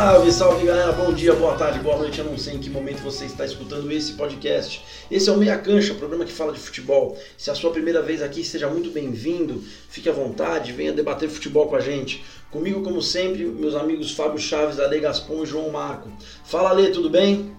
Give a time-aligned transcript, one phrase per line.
[0.00, 2.18] Salve, salve galera, bom dia, boa tarde, boa noite.
[2.18, 4.82] Eu não sei em que momento você está escutando esse podcast.
[5.10, 7.18] Esse é o Meia Cancha, o programa que fala de futebol.
[7.36, 9.62] Se é a sua primeira vez aqui, seja muito bem-vindo.
[9.90, 12.24] Fique à vontade, venha debater futebol com a gente.
[12.50, 16.10] Comigo, como sempre, meus amigos Fábio Chaves, Ale Gaspon e João Marco.
[16.46, 17.54] Fala, Ale, tudo bem?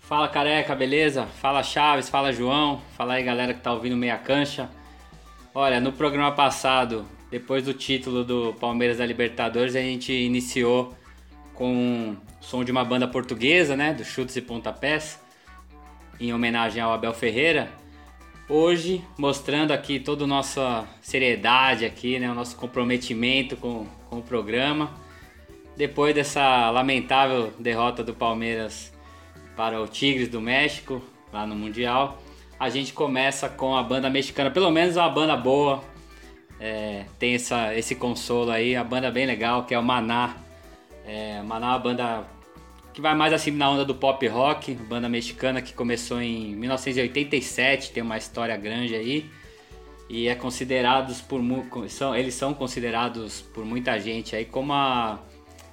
[0.00, 1.26] Fala, careca, beleza?
[1.26, 2.80] Fala, Chaves, fala, João.
[2.96, 4.70] Fala aí, galera que tá ouvindo Meia Cancha.
[5.54, 10.94] Olha, no programa passado, depois do título do Palmeiras da Libertadores, a gente iniciou
[11.56, 15.18] com som de uma banda portuguesa, né, do Chutes e Pontapés,
[16.20, 17.68] em homenagem ao Abel Ferreira.
[18.48, 24.22] Hoje, mostrando aqui toda a nossa seriedade aqui, né, o nosso comprometimento com, com o
[24.22, 24.94] programa.
[25.76, 28.92] Depois dessa lamentável derrota do Palmeiras
[29.56, 32.22] para o Tigres do México, lá no Mundial,
[32.58, 35.82] a gente começa com a banda mexicana, pelo menos uma banda boa,
[36.60, 40.36] é, tem essa, esse consolo aí, a banda bem legal, que é o Maná,
[41.06, 42.24] é, Maná é uma banda
[42.92, 47.92] que vai mais assim na onda do pop rock, banda mexicana que começou em 1987,
[47.92, 49.30] tem uma história grande aí.
[50.08, 51.40] E é considerados por
[51.88, 55.20] são, eles são considerados por muita gente aí como a,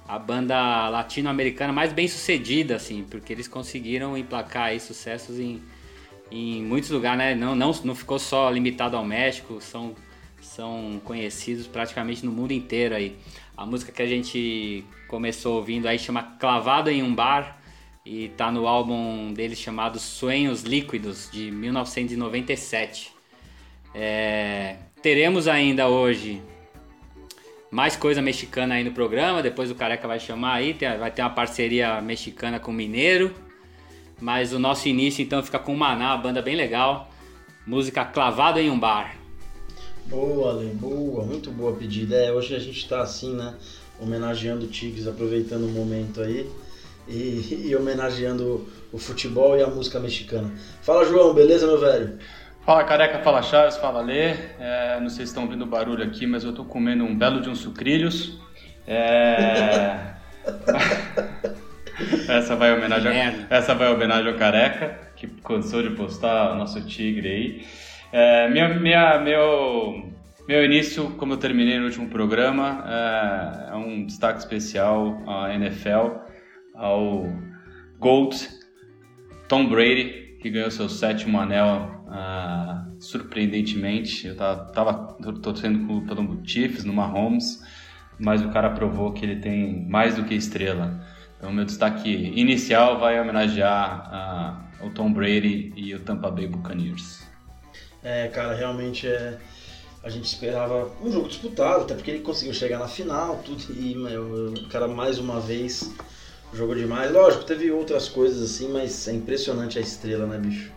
[0.06, 5.62] a banda latino-americana mais bem sucedida, assim, porque eles conseguiram emplacar aí sucessos em,
[6.30, 7.34] em muitos lugares, né?
[7.34, 9.94] Não, não, não ficou só limitado ao México, são,
[10.54, 13.16] são conhecidos praticamente no mundo inteiro aí.
[13.56, 17.58] A música que a gente começou ouvindo aí chama Clavado em um Bar
[18.06, 23.12] e tá no álbum deles chamado Sonhos Líquidos de 1997.
[23.94, 26.40] É, teremos ainda hoje
[27.70, 31.30] mais coisa mexicana aí no programa, depois o Careca vai chamar aí, vai ter uma
[31.30, 33.34] parceria mexicana com o Mineiro.
[34.20, 37.10] Mas o nosso início então fica com Maná, banda bem legal.
[37.66, 39.23] Música Clavado em um Bar.
[40.06, 42.14] Boa, Ale, boa, muito boa pedida.
[42.16, 43.54] É, hoje a gente está assim, né?
[43.98, 46.48] Homenageando o Tigres, aproveitando o momento aí
[47.08, 50.52] e, e, homenageando o futebol e a música mexicana.
[50.82, 52.18] Fala, João, beleza, meu velho?
[52.64, 54.34] Fala, careca, fala, Chaves, fala, Lê.
[54.58, 57.48] É, não sei se estão ouvindo barulho aqui, mas eu estou comendo um belo de
[57.48, 58.38] uns sucrilhos.
[58.86, 60.14] É...
[62.28, 63.12] essa vai homenagem,
[63.48, 67.66] essa vai homenagem ao careca que cansou de postar o nosso tigre aí.
[68.16, 70.08] É, minha, minha, meu,
[70.46, 76.20] meu início, como eu terminei no último programa, é, é um destaque especial à NFL,
[76.76, 77.26] ao
[77.98, 78.36] GOAT,
[79.48, 84.28] Tom Brady, que ganhou seu sétimo anel uh, surpreendentemente.
[84.28, 87.64] Eu tava, torcendo pelo Chiefs, no Mahomes,
[88.16, 91.04] mas o cara provou que ele tem mais do que estrela.
[91.36, 97.23] Então, meu destaque inicial vai homenagear uh, o Tom Brady e o Tampa Bay Buccaneers.
[98.04, 99.38] É, cara, realmente é.
[100.02, 103.94] A gente esperava um jogo disputado, até porque ele conseguiu chegar na final, tudo, e
[103.94, 105.90] meu, o cara mais uma vez
[106.52, 107.10] jogou demais.
[107.10, 110.70] Lógico, teve outras coisas assim, mas é impressionante a estrela, né, bicho?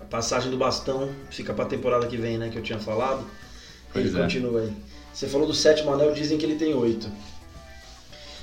[0.00, 3.26] A passagem do bastão fica pra temporada que vem, né, que eu tinha falado.
[3.92, 4.22] Pois ele é.
[4.22, 4.72] continua aí.
[5.12, 7.08] Você falou do sétimo anel, dizem que ele tem oito.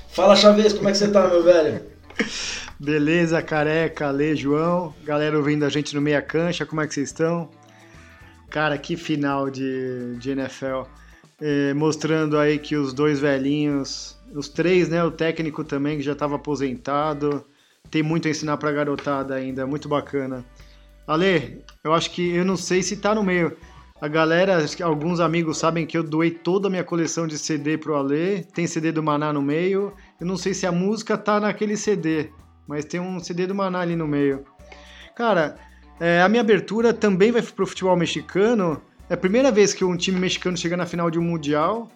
[0.08, 1.82] Fala, Chaves, como é que você tá, meu velho?
[2.78, 7.08] Beleza, careca, Ale, João, galera ouvindo a gente no Meia Cancha, como é que vocês
[7.08, 7.48] estão?
[8.52, 10.82] Cara, que final de, de NFL.
[11.40, 15.02] É, mostrando aí que os dois velhinhos, os três, né?
[15.02, 17.44] O técnico também, que já estava aposentado.
[17.90, 20.44] Tem muito a ensinar pra garotada ainda, muito bacana.
[21.06, 23.56] Ale, eu acho que eu não sei se tá no meio.
[23.98, 27.96] A galera, alguns amigos sabem que eu doei toda a minha coleção de CD pro
[27.96, 28.44] Ale.
[28.52, 29.94] Tem CD do Maná no meio.
[30.20, 32.28] Eu não sei se a música tá naquele CD,
[32.68, 34.44] mas tem um CD do Maná ali no meio.
[35.16, 35.56] Cara,
[36.00, 38.80] é, a minha abertura também vai para o futebol mexicano.
[39.08, 41.90] É a primeira vez que um time mexicano chega na final de um mundial.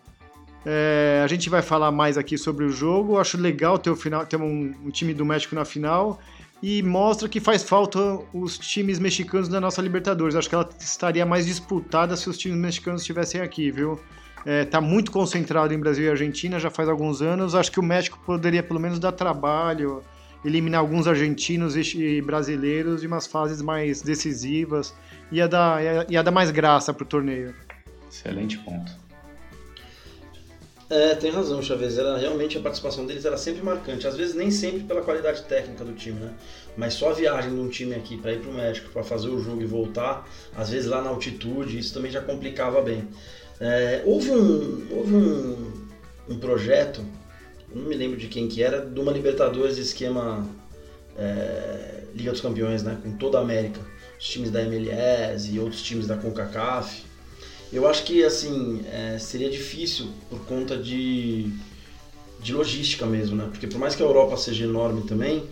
[0.64, 3.18] É, a gente vai falar mais aqui sobre o jogo.
[3.18, 6.18] Acho legal ter, o final, ter um, um, time do México na final
[6.62, 7.98] e mostra que faz falta
[8.32, 10.34] os times mexicanos na nossa Libertadores.
[10.34, 14.00] Acho que ela estaria mais disputada se os times mexicanos estivessem aqui, viu?
[14.44, 17.54] É, tá muito concentrado em Brasil e Argentina já faz alguns anos.
[17.54, 20.02] Acho que o México poderia pelo menos dar trabalho
[20.46, 24.94] eliminar alguns argentinos e brasileiros de umas fases mais decisivas.
[25.32, 27.54] Ia dar, ia, ia dar mais graça pro torneio.
[28.08, 28.92] Excelente ponto.
[30.88, 31.98] É, tem razão, Chavez.
[31.98, 34.06] Era, realmente a participação deles era sempre marcante.
[34.06, 36.32] Às vezes nem sempre pela qualidade técnica do time, né?
[36.76, 39.28] Mas só a viagem de um time aqui para ir para o México, para fazer
[39.28, 43.08] o jogo e voltar, às vezes lá na altitude, isso também já complicava bem.
[43.58, 45.72] É, houve um, houve um,
[46.28, 47.02] um projeto
[47.74, 50.46] não me lembro de quem que era, de uma Libertadores de esquema
[51.16, 52.98] é, Liga dos Campeões, né?
[53.02, 53.80] Com toda a América.
[54.18, 57.04] Os times da MLS e outros times da CONCACAF.
[57.72, 61.52] Eu acho que, assim, é, seria difícil por conta de
[62.46, 63.48] de logística mesmo, né?
[63.50, 65.42] Porque por mais que a Europa seja enorme também,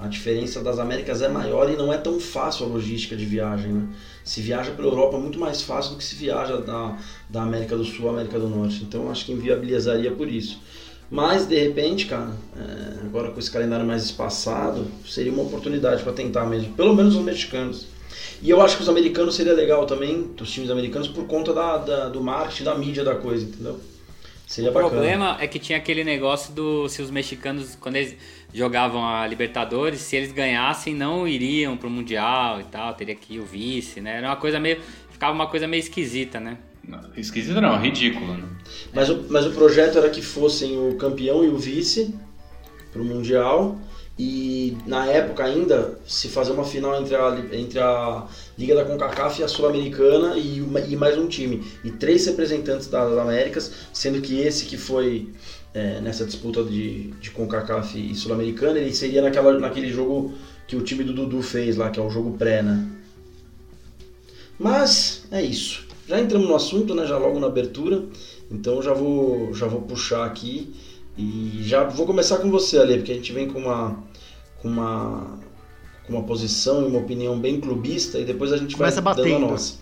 [0.00, 3.72] a diferença das Américas é maior e não é tão fácil a logística de viagem,
[3.72, 3.88] né?
[4.24, 6.96] Se viaja pela Europa muito mais fácil do que se viaja da,
[7.28, 8.82] da América do Sul à América do Norte.
[8.82, 10.60] Então acho que inviabilizaria por isso.
[11.10, 16.12] Mas de repente, cara, é, agora com esse calendário mais espaçado, seria uma oportunidade para
[16.12, 17.86] tentar mesmo, pelo menos os mexicanos.
[18.42, 21.78] E eu acho que os americanos seria legal também, dos times americanos, por conta da,
[21.78, 23.80] da do marketing, da mídia da coisa, entendeu?
[24.46, 24.92] Seria o bacana.
[24.92, 28.16] problema é que tinha aquele negócio do se os mexicanos, quando eles
[28.52, 33.40] jogavam a Libertadores, se eles ganhassem, não iriam pro Mundial e tal, teria que ir
[33.40, 34.18] o vice, né?
[34.18, 34.80] Era uma coisa meio.
[35.10, 36.58] Ficava uma coisa meio esquisita, né?
[37.16, 38.34] Esquisita não, ridículo.
[38.34, 38.44] Né?
[38.92, 42.14] Mas, o, mas o projeto era que fossem o campeão e o vice
[42.92, 43.78] pro Mundial
[44.18, 48.26] e na época ainda se fazer uma final entre a, entre a
[48.58, 50.58] Liga da CONCACAF e a Sul-Americana e,
[50.88, 51.64] e, mais um time.
[51.84, 55.28] E três representantes das Américas, sendo que esse que foi
[55.72, 60.34] é, nessa disputa de, de CONCACAF e Sul-Americana, ele seria naquela, naquele jogo
[60.66, 62.88] que o time do Dudu fez lá, que é o jogo pré, né?
[64.58, 65.87] Mas é isso.
[66.08, 67.06] Já entramos no assunto, né?
[67.06, 68.02] Já logo na abertura.
[68.50, 70.74] Então já vou, já vou puxar aqui
[71.18, 73.98] e já vou começar com você, Ali, porque a gente vem com uma,
[74.62, 75.38] com uma,
[76.06, 79.34] com uma posição e uma opinião bem clubista e depois a gente Começa vai batendo.
[79.34, 79.74] dando a nossa.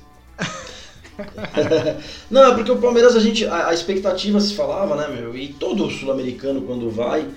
[2.31, 5.37] Não, é porque o Palmeiras, a gente, a, a, expectativa se falava, né, meu?
[5.37, 7.28] E todo sul-americano quando vai,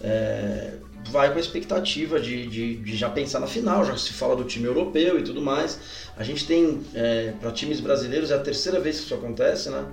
[0.00, 0.74] é,
[1.10, 4.44] vai com a expectativa de, de, de, já pensar na final, já se fala do
[4.44, 5.78] time europeu e tudo mais.
[6.16, 9.84] A gente tem, é, para times brasileiros, é a terceira vez que isso acontece, né?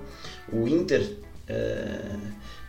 [0.52, 1.02] O Inter
[1.46, 1.98] é,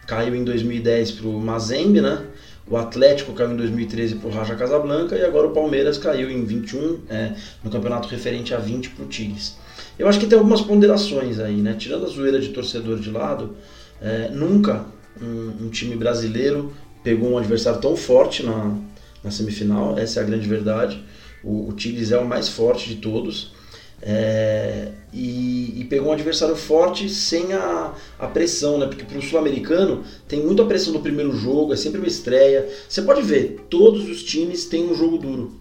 [0.07, 2.25] caiu em 2010 para o Mazembe, né?
[2.67, 6.45] O Atlético caiu em 2013 para o Raja Casablanca e agora o Palmeiras caiu em
[6.45, 9.57] 21 é, no campeonato referente a 20 para o Tigres.
[9.97, 11.75] Eu acho que tem algumas ponderações aí, né?
[11.77, 13.55] Tirando a zoeira de torcedor de lado,
[14.01, 14.85] é, nunca
[15.21, 16.71] um, um, time brasileiro
[17.03, 18.75] pegou um adversário tão forte na,
[19.23, 21.03] na semifinal, essa é a grande verdade.
[21.43, 23.53] O, o Tigres é o mais forte de todos.
[24.01, 28.85] É, e, e, pegou um adversário forte sem a, a pressão, né?
[28.85, 32.67] Porque para o sul-americano tem muita pressão no primeiro jogo, é sempre uma estreia.
[32.87, 35.59] Você pode ver, todos os times têm um jogo duro.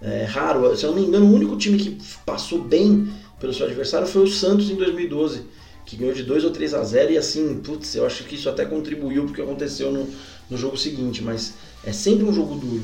[0.00, 3.08] É raro, se eu não me engano, o único time que passou bem
[3.40, 5.42] pelo seu adversário foi o Santos em 2012,
[5.86, 8.48] que ganhou de 2 ou 3 a 0 e assim, putz, eu acho que isso
[8.48, 10.06] até contribuiu porque aconteceu no,
[10.50, 11.54] no jogo seguinte, mas
[11.84, 12.82] é sempre um jogo duro.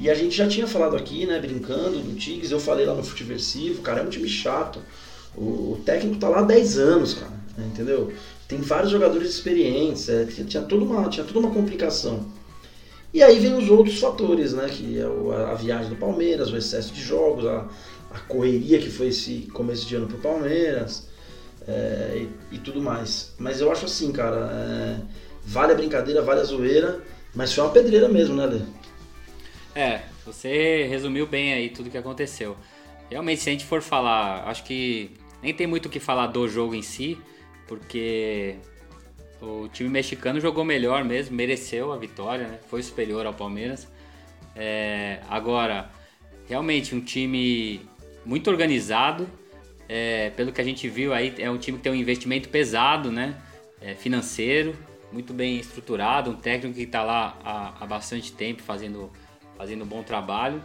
[0.00, 3.02] E a gente já tinha falado aqui, né, brincando do Tigres, eu falei lá no
[3.02, 4.80] Futeversivo, cara, é um time chato.
[5.36, 8.12] O, o técnico tá lá há 10 anos, cara, né, entendeu?
[8.46, 12.26] Tem vários jogadores experientes, é, tinha, toda uma, tinha toda uma complicação.
[13.12, 16.56] E aí vem os outros fatores, né, que é a, a, viagem do Palmeiras, o
[16.56, 17.68] excesso de jogos, a,
[18.10, 21.08] a correria que foi esse começo de ano pro Palmeiras
[21.66, 23.32] é, e, e, tudo mais.
[23.38, 25.00] Mas eu acho assim, cara, é,
[25.48, 27.02] vale a brincadeira, vale a zoeira,
[27.34, 28.60] mas foi uma pedreira mesmo, né, Lê?
[29.74, 32.56] É, você resumiu bem aí tudo que aconteceu.
[33.10, 35.10] Realmente, se a gente for falar, acho que
[35.42, 37.18] nem tem muito o que falar do jogo em si,
[37.66, 38.56] porque
[39.40, 42.58] o time mexicano jogou melhor mesmo, mereceu a vitória, né?
[42.68, 43.88] foi superior ao Palmeiras.
[44.54, 45.90] É, agora,
[46.46, 47.80] realmente um time
[48.24, 49.26] muito organizado,
[49.88, 53.10] é, pelo que a gente viu aí, é um time que tem um investimento pesado,
[53.10, 53.36] né?
[53.80, 54.76] É, financeiro,
[55.12, 59.10] muito bem estruturado, um técnico que está lá há, há bastante tempo fazendo
[59.56, 60.62] fazendo um bom trabalho.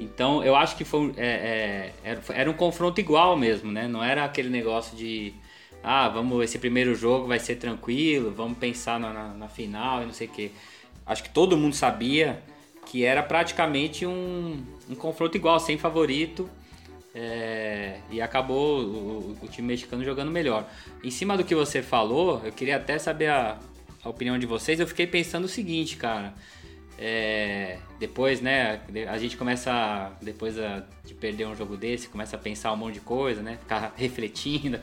[0.00, 3.86] Então eu acho que foi, é, é, era um confronto igual mesmo, né?
[3.86, 5.34] Não era aquele negócio de
[5.82, 10.06] ah, vamos, esse primeiro jogo vai ser tranquilo, vamos pensar na, na, na final e
[10.06, 10.52] não sei o que.
[11.04, 12.42] Acho que todo mundo sabia
[12.86, 16.48] que era praticamente um, um confronto igual, sem favorito.
[17.14, 20.66] É, e acabou o, o, time mexicano jogando melhor.
[21.04, 23.58] Em cima do que você falou, eu queria até saber a,
[24.04, 24.80] a opinião de vocês.
[24.80, 26.34] Eu fiquei pensando o seguinte, cara.
[26.98, 30.54] É, depois, né, a gente começa, depois
[31.04, 34.78] de perder um jogo desse, começa a pensar um monte de coisa, né, ficar refletindo.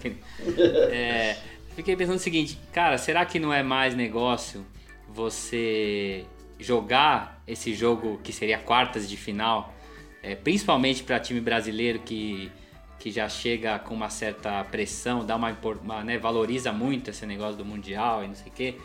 [0.92, 1.38] É,
[1.76, 4.66] fiquei pensando o seguinte, cara, será que não é mais negócio
[5.08, 6.26] você
[6.60, 9.74] jogar esse jogo que seria quartas de final,
[10.22, 12.52] é, principalmente para time brasileiro que,
[13.00, 17.56] que já chega com uma certa pressão, dá uma, uma né, valoriza muito esse negócio
[17.56, 18.76] do mundial e não sei o quê.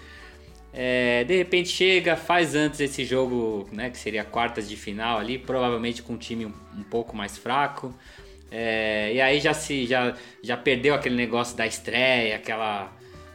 [0.77, 5.39] É, de repente chega, faz antes esse jogo, né, que seria quartas de final ali,
[5.39, 7.95] provavelmente com um time um, um pouco mais fraco.
[8.51, 12.93] É, e aí já se já, já perdeu aquele negócio da estreia, aquela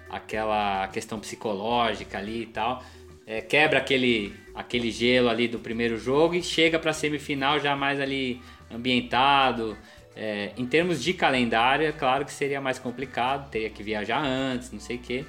[0.09, 2.83] aquela questão psicológica ali e tal.
[3.25, 7.73] É, quebra aquele aquele gelo ali do primeiro jogo e chega para a semifinal já
[7.73, 9.77] mais ali ambientado.
[10.13, 14.71] É, em termos de calendário, é claro que seria mais complicado, teria que viajar antes,
[14.71, 15.25] não sei o quê.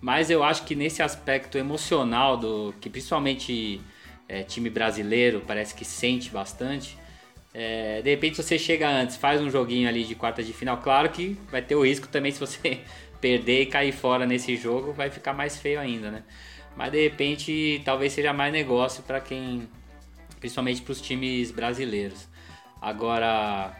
[0.00, 3.80] Mas eu acho que nesse aspecto emocional do que principalmente
[4.28, 6.98] é, time brasileiro parece que sente bastante.
[7.54, 11.08] É, de repente você chega antes, faz um joguinho ali de quarta de final, claro
[11.08, 12.80] que vai ter o risco também se você
[13.20, 16.22] perder e cair fora nesse jogo, vai ficar mais feio ainda, né?
[16.76, 19.66] Mas de repente talvez seja mais negócio para quem,
[20.38, 22.28] principalmente para os times brasileiros.
[22.82, 23.74] Agora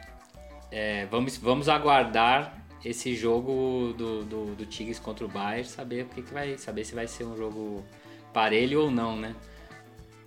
[0.72, 6.06] é, vamos, vamos aguardar esse jogo do, do, do Tigres contra o Bayern, saber o
[6.06, 7.84] que, vai, saber se vai ser um jogo
[8.32, 9.34] parelho ou não, né?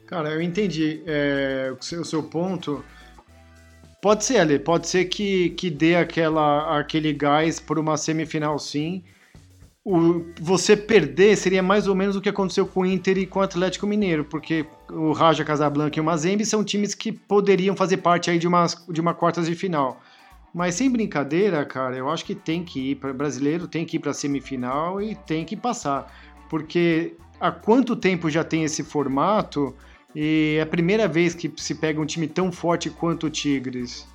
[0.05, 2.83] Cara, eu entendi é, o, seu, o seu ponto.
[4.01, 9.03] Pode ser, Ale, pode ser que, que dê aquela, aquele gás por uma semifinal sim.
[9.85, 13.39] O, você perder seria mais ou menos o que aconteceu com o Inter e com
[13.39, 17.97] o Atlético Mineiro, porque o Raja Casablanca e o Mazembe são times que poderiam fazer
[17.97, 20.01] parte aí de uma, de uma quartas de final.
[20.53, 23.99] Mas sem brincadeira, cara, eu acho que tem que ir para brasileiro, tem que ir
[23.99, 26.11] para semifinal e tem que passar,
[26.49, 29.75] porque há quanto tempo já tem esse formato
[30.15, 34.07] e é a primeira vez que se pega um time tão forte quanto o Tigres.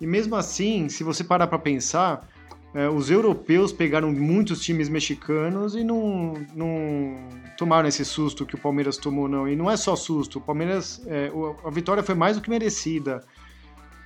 [0.00, 2.28] E mesmo assim, se você parar para pensar,
[2.74, 8.58] é, os europeus pegaram muitos times mexicanos e não, não tomaram esse susto que o
[8.58, 9.48] Palmeiras tomou, não.
[9.48, 11.32] E não é só susto, o Palmeiras, é,
[11.64, 13.24] a vitória foi mais do que merecida.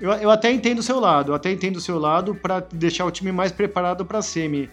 [0.00, 3.04] Eu, eu até entendo o seu lado, eu até entendo o seu lado para deixar
[3.04, 4.68] o time mais preparado para a semi.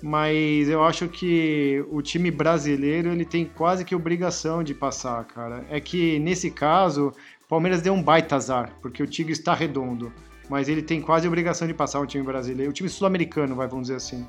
[0.00, 5.64] Mas eu acho que o time brasileiro ele tem quase que obrigação de passar, cara.
[5.68, 7.08] É que nesse caso,
[7.44, 10.12] o Palmeiras deu um baita azar, porque o Tigre está redondo.
[10.48, 13.88] Mas ele tem quase obrigação de passar o time brasileiro, o time sul-americano, vai, vamos
[13.88, 14.26] dizer assim.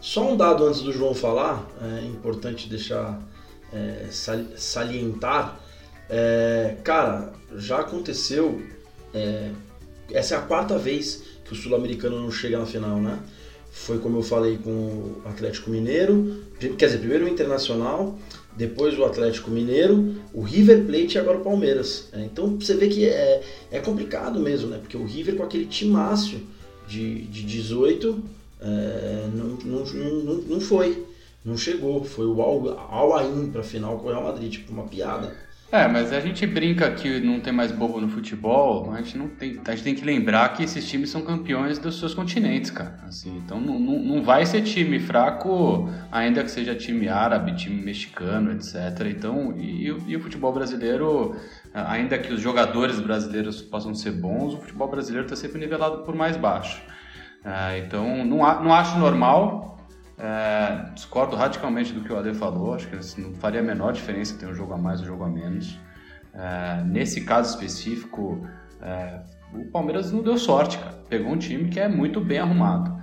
[0.00, 3.20] Só um dado antes do João falar, é importante deixar
[3.72, 5.60] é, salientar.
[6.08, 8.60] É, cara, já aconteceu
[9.14, 9.50] é,
[10.10, 13.18] essa é a quarta vez que o Sul-Americano não chega na final, né?
[13.70, 16.44] Foi como eu falei com o Atlético Mineiro,
[16.78, 18.16] quer dizer, primeiro o Internacional,
[18.56, 22.08] depois o Atlético Mineiro, o River Plate e agora o Palmeiras.
[22.12, 24.78] É, então você vê que é, é complicado mesmo, né?
[24.78, 26.40] Porque o River com aquele timaço
[26.86, 28.22] de, de 18
[28.60, 31.04] é, não, não, não, não foi,
[31.44, 32.04] não chegou.
[32.04, 35.36] Foi o Al-Ain para a final com o Real Madrid, tipo uma piada.
[35.74, 39.26] É, mas a gente brinca que não tem mais bobo no futebol, a gente não
[39.26, 43.00] tem, a gente tem que lembrar que esses times são campeões dos seus continentes, cara.
[43.08, 47.82] Assim, então não, não, não vai ser time fraco, ainda que seja time árabe, time
[47.82, 48.76] mexicano, etc.
[49.10, 51.34] Então, e, e o futebol brasileiro,
[51.74, 56.14] ainda que os jogadores brasileiros possam ser bons, o futebol brasileiro está sempre nivelado por
[56.14, 56.80] mais baixo.
[57.44, 59.73] É, então, não, não acho normal
[60.18, 63.92] é, discordo radicalmente do que o Ale falou, acho que assim, não faria a menor
[63.92, 65.78] diferença ter um jogo a mais ou um jogo a menos.
[66.32, 68.46] É, nesse caso específico,
[68.80, 69.20] é,
[69.52, 70.94] o Palmeiras não deu sorte, cara.
[71.08, 72.94] Pegou um time que é muito bem arrumado.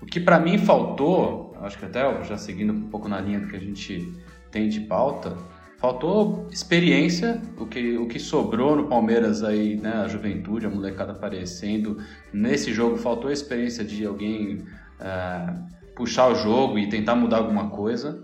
[0.00, 3.46] O que para mim faltou, acho que até já seguindo um pouco na linha do
[3.46, 4.12] que a gente
[4.50, 5.36] tem de pauta,
[5.78, 11.12] faltou experiência, o que, o que sobrou no Palmeiras aí, né, a juventude, a molecada
[11.12, 11.98] aparecendo.
[12.32, 14.64] Nesse jogo faltou a experiência de alguém
[15.00, 15.54] é,
[15.94, 18.22] puxar o jogo e tentar mudar alguma coisa.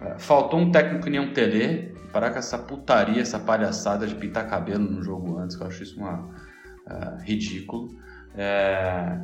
[0.00, 4.14] É, faltou um técnico que nem um Tele, parar com essa putaria, essa palhaçada de
[4.14, 6.18] pintar cabelo no jogo antes, que eu acho isso uma,
[6.86, 7.88] uh, ridículo.
[8.34, 9.20] É,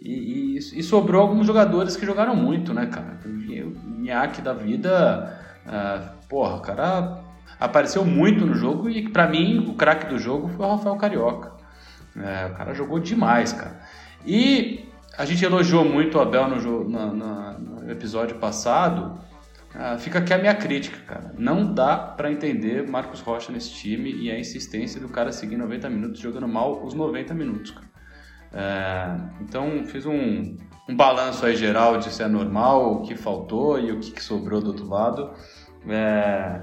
[0.00, 3.18] e, e, e, sobrou alguns jogadores que jogaram muito, né, cara?
[3.24, 7.22] O Minhaque da vida, uh, porra, o cara
[7.58, 11.52] apareceu muito no jogo e para mim o craque do jogo foi o Rafael Carioca.
[12.16, 13.80] É, o cara jogou demais, cara.
[14.26, 19.20] E a gente elogiou muito o Abel no, no, episódio passado.
[19.74, 21.34] Ah, fica aqui a minha crítica, cara.
[21.38, 25.88] Não dá para entender Marcos Rocha nesse time e a insistência do cara seguir 90
[25.88, 27.92] minutos jogando mal os 90 minutos, cara.
[28.54, 33.80] É, então fiz um, um balanço aí geral de se é normal, o que faltou
[33.80, 35.32] e o que, que sobrou do outro lado.
[35.88, 36.60] É,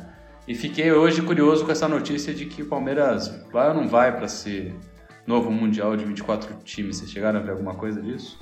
[0.48, 4.15] e fiquei hoje curioso com essa notícia de que o Palmeiras vai ou não vai
[4.15, 4.75] para ser
[5.29, 6.98] novo Mundial de 24 times.
[6.98, 8.39] Vocês chegaram a ver alguma coisa disso?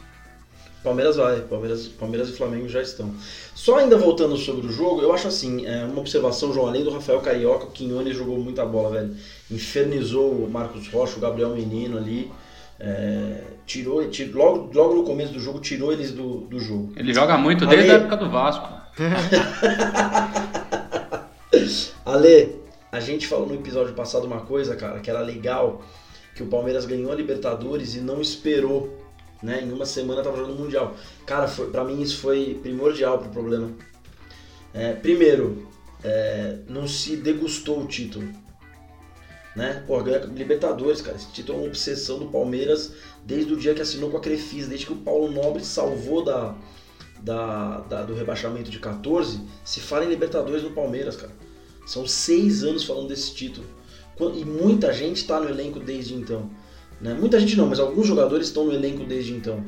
[0.82, 3.14] Palmeiras vai, Palmeiras, Palmeiras e Flamengo já estão.
[3.54, 6.90] Só ainda voltando sobre o jogo, eu acho assim, é, uma observação, João, além do
[6.90, 9.14] Rafael Carioca, o Quinones jogou muita bola, velho.
[9.52, 12.32] Infernizou o Marcos Rocha, o Gabriel Menino ali.
[12.80, 16.94] É, tirou, tirou logo, logo no começo do jogo, tirou eles do, do jogo.
[16.96, 18.00] Ele joga muito desde Ale...
[18.00, 18.70] a época do Vasco.
[22.06, 22.56] Ale,
[22.92, 25.82] a gente falou no episódio passado uma coisa, cara, que era legal
[26.38, 28.96] que o Palmeiras ganhou a Libertadores e não esperou,
[29.42, 29.64] né?
[29.64, 30.96] Em uma semana tava jogando o Mundial.
[31.26, 33.72] Cara, pra mim isso foi primordial pro problema.
[34.72, 35.68] É, primeiro,
[36.04, 38.32] é, não se degustou o título.
[39.56, 39.84] Né?
[39.88, 41.18] Pô, ganha Libertadores, cara.
[41.18, 42.94] Esse título é uma obsessão do Palmeiras
[43.26, 46.56] desde o dia que assinou com a Crefisa, desde que o Paulo Nobre salvou da,
[47.20, 51.32] da, da, do rebaixamento de 14, se fala em Libertadores no Palmeiras, cara.
[51.88, 53.66] São seis anos falando desse título.
[54.20, 56.50] E muita gente está no elenco desde então.
[57.00, 57.14] Né?
[57.14, 59.64] Muita gente não, mas alguns jogadores estão no elenco desde então.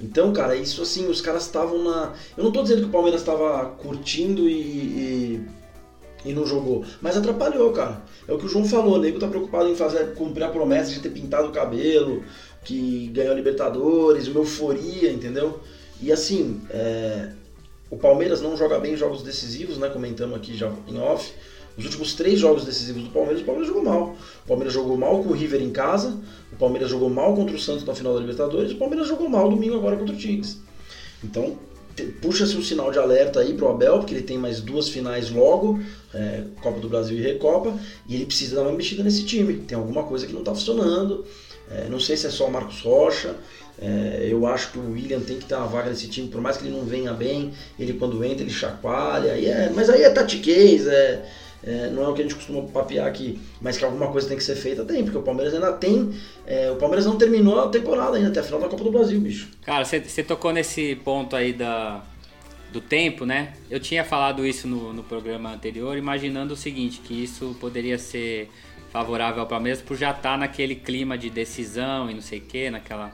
[0.00, 2.14] Então, cara, isso assim, os caras estavam na.
[2.36, 5.46] Eu não estou dizendo que o Palmeiras estava curtindo e, e,
[6.24, 8.02] e, não jogou, mas atrapalhou, cara.
[8.26, 10.90] É o que o João falou, o nego tá preocupado em fazer, cumprir a promessa
[10.90, 12.24] de ter pintado o cabelo,
[12.64, 15.60] que ganhou a Libertadores, uma euforia, entendeu?
[16.00, 17.30] E assim, é,
[17.90, 19.88] o Palmeiras não joga bem jogos decisivos, né?
[19.88, 21.32] Comentamos aqui já em off.
[21.76, 24.16] Os últimos três jogos decisivos do Palmeiras, o Palmeiras jogou mal.
[24.44, 26.18] O Palmeiras jogou mal com o River em casa,
[26.52, 29.48] o Palmeiras jogou mal contra o Santos na final da Libertadores, o Palmeiras jogou mal
[29.48, 30.58] domingo agora contra o Tigres.
[31.24, 31.56] Então,
[32.20, 35.80] puxa-se um sinal de alerta aí pro Abel, porque ele tem mais duas finais logo,
[36.14, 37.74] é, Copa do Brasil e Recopa,
[38.06, 39.54] e ele precisa dar uma mexida nesse time.
[39.54, 41.24] Tem alguma coisa que não está funcionando.
[41.70, 43.36] É, não sei se é só o Marcos Rocha.
[43.80, 46.56] É, eu acho que o William tem que ter uma vaga nesse time, por mais
[46.56, 49.36] que ele não venha bem, ele quando entra ele chacoalha.
[49.36, 51.24] E é, mas aí é tatiquez, é,
[51.64, 54.36] é, não é o que a gente costuma papear aqui, mas que alguma coisa tem
[54.36, 56.12] que ser feita, tem, porque o Palmeiras ainda tem.
[56.44, 59.20] É, o Palmeiras não terminou a temporada ainda, até a final da Copa do Brasil,
[59.20, 59.48] bicho.
[59.62, 62.02] Cara, você tocou nesse ponto aí da,
[62.72, 63.52] do tempo, né?
[63.70, 68.50] Eu tinha falado isso no, no programa anterior, imaginando o seguinte, que isso poderia ser
[68.90, 72.42] favorável ao Palmeiras por já estar tá naquele clima de decisão e não sei o
[72.42, 73.12] que, naquela.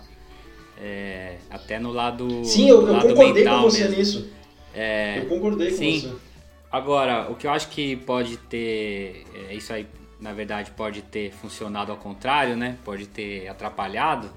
[0.81, 2.45] É, até no lado.
[2.45, 3.97] Sim, eu, eu lado concordei com você mesmo.
[3.97, 4.31] nisso.
[4.75, 6.28] É, eu concordei sim, com você.
[6.71, 9.27] Agora, o que eu acho que pode ter.
[9.49, 9.87] É, isso aí,
[10.21, 12.77] na verdade, pode ter funcionado ao contrário, né?
[12.85, 14.31] Pode ter atrapalhado.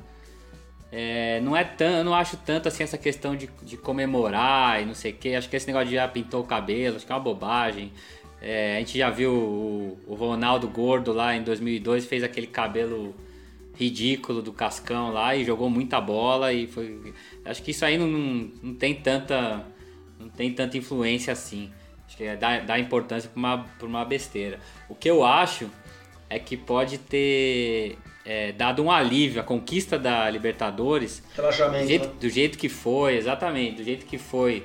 [0.92, 4.94] É, não é tão, não acho tanto assim essa questão de, de comemorar e não
[4.94, 5.36] sei o que.
[5.36, 7.92] Acho que esse negócio de já pintou o cabelo, acho que é uma bobagem.
[8.42, 13.14] É, a gente já viu o, o, Ronaldo Gordo lá em 2002, fez aquele cabelo
[13.76, 17.14] ridículo do Cascão lá e jogou muita bola e foi.
[17.46, 19.66] Acho que isso aí não, não tem tanta
[20.20, 21.72] não tem tanta influência assim.
[22.24, 24.60] É dá, dá importância para uma, uma besteira.
[24.88, 25.70] O que eu acho
[26.30, 31.24] é que pode ter é, dado um alívio a conquista da Libertadores.
[31.36, 31.84] Relaxamento.
[31.84, 32.14] Do jeito, né?
[32.20, 34.64] do jeito que foi, exatamente, do jeito que foi.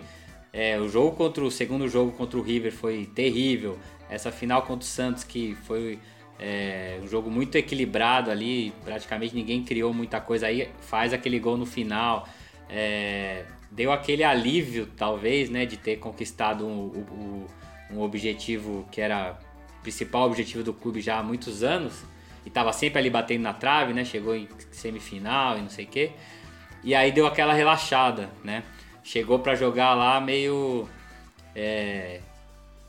[0.53, 3.79] É, o jogo contra o segundo jogo contra o River foi terrível.
[4.09, 5.99] Essa final contra o Santos que foi
[6.39, 11.57] é, um jogo muito equilibrado ali, praticamente ninguém criou muita coisa aí, faz aquele gol
[11.57, 12.29] no final.
[12.69, 17.47] É, deu aquele alívio, talvez, né, de ter conquistado um,
[17.91, 19.39] um, um objetivo que era
[19.79, 22.05] o principal objetivo do clube já há muitos anos
[22.45, 25.89] e estava sempre ali batendo na trave, né, chegou em semifinal e não sei o
[25.89, 26.13] quê.
[26.85, 28.63] E aí deu aquela relaxada, né?
[29.03, 30.89] Chegou para jogar lá meio
[31.55, 32.21] é,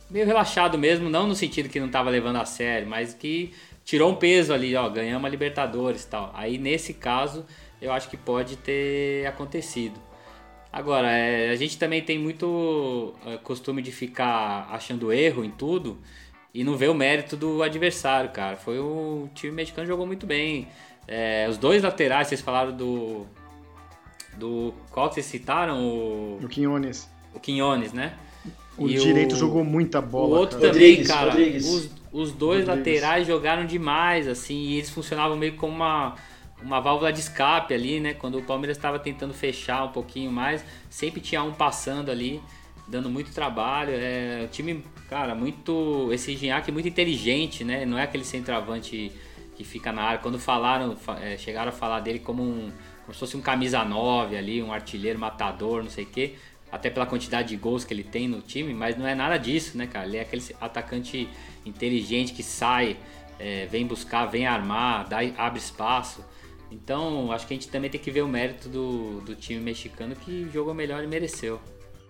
[0.10, 4.12] meio relaxado mesmo, não no sentido que não estava levando a sério, mas que tirou
[4.12, 6.32] um peso ali, ó, ganhamos a Libertadores tal.
[6.36, 7.46] Aí nesse caso,
[7.82, 10.00] eu acho que pode ter acontecido.
[10.78, 15.98] Agora, é, a gente também tem muito é, costume de ficar achando erro em tudo
[16.54, 18.56] e não ver o mérito do adversário, cara.
[18.56, 20.68] Foi o time mexicano jogou muito bem.
[21.08, 23.26] É, os dois laterais, vocês falaram do.
[24.38, 24.72] Do.
[24.92, 25.84] Qual que vocês citaram?
[25.84, 27.10] O, o Quinones.
[27.34, 28.13] O Quinones, né?
[28.78, 30.36] O e direito o, jogou muita bola.
[30.36, 30.74] O outro cara.
[30.74, 31.32] também, Rodrigues, cara.
[31.32, 31.66] Rodrigues.
[31.66, 33.02] Os, os dois Rodrigues.
[33.02, 36.13] laterais jogaram demais, assim, e eles funcionavam meio como uma
[36.62, 38.13] uma válvula de escape ali, né?
[38.13, 42.41] Quando o Palmeiras estava tentando fechar um pouquinho mais, sempre tinha um passando ali,
[42.88, 43.91] dando muito trabalho.
[43.93, 46.10] É, o time, cara, muito.
[46.12, 47.86] Esse Gignac é muito inteligente, né?
[47.86, 49.12] Não é aquele centroavante
[49.56, 50.20] que fica na área.
[50.20, 52.72] Quando falaram, é, chegaram a falar dele como um.
[53.02, 56.36] Como se fosse um camisa 9 ali, um artilheiro matador, não sei o quê.
[56.70, 59.78] Até pela quantidade de gols que ele tem no time, mas não é nada disso,
[59.78, 60.06] né, cara?
[60.06, 61.30] Ele é aquele atacante
[61.65, 62.98] inteligente que sai,
[63.39, 66.22] é, vem buscar, vem armar, dá, abre espaço.
[66.71, 70.15] Então, acho que a gente também tem que ver o mérito do, do time mexicano
[70.15, 71.60] que jogou melhor e mereceu.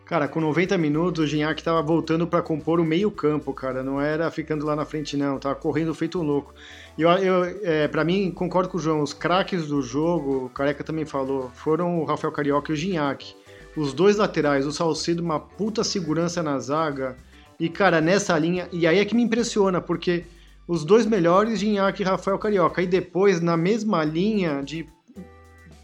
[0.08, 3.84] Cara, com 90 minutos, o Gignac tava voltando para compor o meio-campo, cara.
[3.84, 5.38] Não era ficando lá na frente, não.
[5.38, 6.54] Tava correndo feito um louco.
[6.98, 9.02] E eu, eu é, para mim, concordo com o João.
[9.02, 13.36] Os craques do jogo, o Careca também falou, foram o Rafael Carioca e o Gignac.
[13.76, 17.18] Os dois laterais, o Salcedo, uma puta segurança na zaga.
[17.60, 18.70] E, cara, nessa linha.
[18.72, 20.24] E aí é que me impressiona, porque
[20.68, 22.82] os dois melhores, Gignac e Rafael Carioca.
[22.82, 24.86] E depois, na mesma linha de,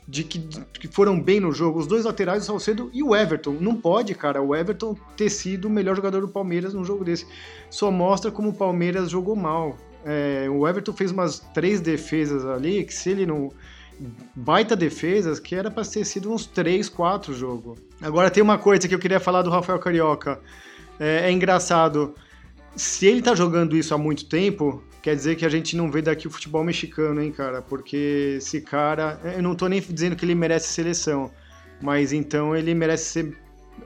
[0.06, 3.56] de que, que foram bem no jogo, os dois laterais, o Salcedo e o Everton.
[3.60, 7.26] Não pode, cara, o Everton ter sido o melhor jogador do Palmeiras num jogo desse.
[7.70, 9.78] Só mostra como o Palmeiras jogou mal.
[10.06, 13.52] É, o Everton fez umas três defesas ali, que se ele não.
[14.36, 17.78] Baita defesas, que era para ter sido uns 3, 4 jogo.
[18.02, 20.42] Agora tem uma coisa que eu queria falar do Rafael Carioca.
[21.00, 22.16] É, é engraçado
[22.76, 26.02] se ele tá jogando isso há muito tempo, quer dizer que a gente não vê
[26.02, 27.62] daqui o futebol mexicano, hein, cara?
[27.62, 31.32] Porque esse cara, eu não tô nem dizendo que ele merece seleção,
[31.82, 33.38] mas então ele merece ser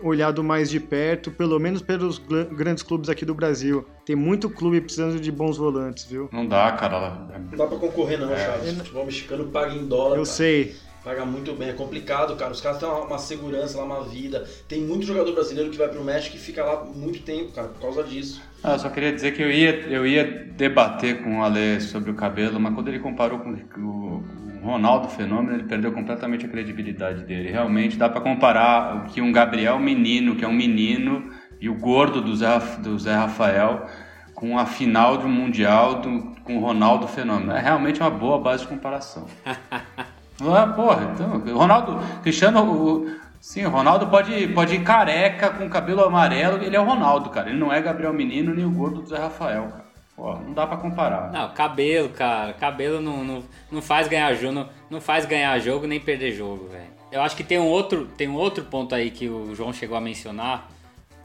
[0.02, 3.86] olhado mais de perto, pelo menos pelos grandes clubes aqui do Brasil.
[4.06, 6.30] Tem muito clube precisando de bons volantes, viu?
[6.32, 7.28] Não dá, cara.
[7.52, 8.38] Não dá pra concorrer não, é.
[8.38, 8.73] Chaves.
[8.73, 10.17] O futebol mexicano paga em dólar.
[10.17, 10.26] Eu cara.
[10.26, 10.76] sei.
[11.08, 12.52] Paga muito bem, é complicado, cara.
[12.52, 14.46] Os caras têm uma, uma, segurança lá, uma vida.
[14.67, 17.80] Tem muito jogador brasileiro que vai pro México e fica lá muito tempo, cara, por
[17.80, 18.41] causa disso.
[18.62, 22.12] Ah, eu só queria dizer que eu ia, eu ia debater com o Ale sobre
[22.12, 24.22] o cabelo, mas quando ele comparou com o,
[24.62, 27.52] Ronaldo Fenômeno, ele perdeu completamente a credibilidade dele.
[27.52, 31.76] Realmente dá para comparar o que um Gabriel menino, que é um menino, e o
[31.76, 33.88] gordo do Zé, do Zé Rafael
[34.36, 37.54] com a final de um Mundial do, com o Ronaldo Fenômeno.
[37.54, 39.26] É realmente uma boa base de comparação.
[40.41, 46.04] ah, porra, então, Ronaldo, Cristiano, o, sim, o Ronaldo pode, pode ir careca com cabelo
[46.04, 47.50] amarelo, ele é o Ronaldo, cara.
[47.50, 49.88] Ele não é Gabriel Menino nem o gordo do Zé Rafael, cara.
[50.15, 51.32] Pô, não dá para comparar.
[51.32, 52.52] Não, cabelo, cara.
[52.54, 56.67] Cabelo não, não, não faz ganhar jogo, não, não faz ganhar jogo nem perder jogo,
[56.69, 56.97] velho.
[57.12, 59.95] Eu acho que tem um outro, tem um outro ponto aí que o João chegou
[59.95, 60.67] a mencionar,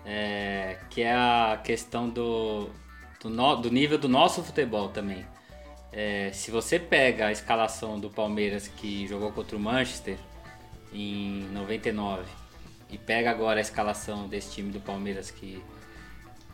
[0.04, 2.68] é, que é a questão do,
[3.20, 5.24] do, no, do, nível do nosso futebol também.
[5.92, 10.16] É, se você pega a escalação do Palmeiras que jogou contra o Manchester
[10.92, 12.24] em 99
[12.90, 15.62] e pega agora a escalação desse time do Palmeiras que,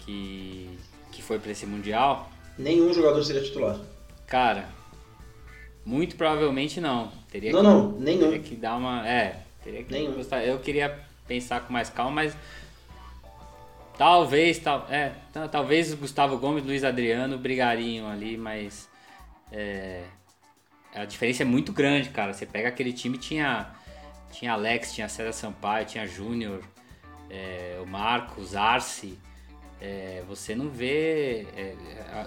[0.01, 0.79] que
[1.19, 2.31] que foi para esse Mundial.
[2.57, 3.79] Nenhum jogador seria titular.
[4.27, 4.69] Cara,
[5.85, 7.11] muito provavelmente não.
[7.31, 8.21] Teria não, que, não, nenhum.
[8.21, 9.09] Teria que dar uma.
[9.09, 9.93] É, teria que.
[9.93, 10.13] Nenhum.
[10.13, 10.45] Gostar.
[10.45, 12.37] Eu queria pensar com mais calma, mas.
[13.97, 15.13] Talvez, tal, é,
[15.51, 18.88] talvez Gustavo Gomes Luiz Adriano brigariam ali, mas.
[19.53, 20.05] É,
[20.95, 22.33] a diferença é muito grande, cara.
[22.33, 23.71] Você pega aquele time, tinha.
[24.31, 26.63] Tinha Alex, tinha César Sampaio, tinha Júnior,
[27.31, 29.19] é, o Marcos, Arce.
[29.81, 31.47] É, você não vê.
[31.57, 31.75] É,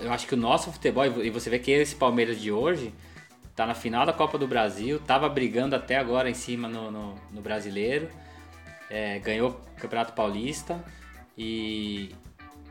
[0.01, 2.93] eu acho que o nosso futebol, e você vê que esse Palmeiras de hoje
[3.55, 7.15] tá na final da Copa do Brasil, tava brigando até agora em cima no, no,
[7.31, 8.09] no brasileiro,
[8.89, 10.83] é, ganhou o Campeonato Paulista
[11.37, 12.15] e.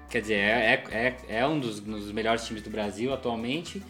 [0.09, 3.81] Quer dizer, é, é, é, é um dos, dos, melhores times do Brasil atualmente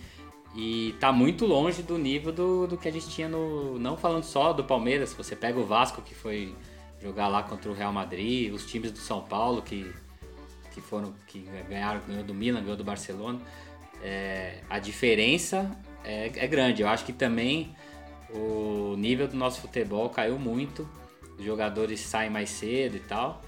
[0.54, 3.78] e tá muito longe do nível do, do que a gente tinha no.
[3.78, 6.54] Não falando só do Palmeiras, você pega o Vasco que foi
[7.00, 9.92] jogar lá contra o Real Madrid, os times do São Paulo que
[10.72, 13.40] que foram que ganharam, ganhou do Milan, ganhou do Barcelona,
[14.02, 15.70] é, a diferença
[16.04, 16.82] é, é, grande.
[16.82, 17.74] Eu acho que também
[18.32, 20.88] o nível do nosso futebol caiu muito,
[21.38, 23.42] os jogadores saem mais cedo e tal,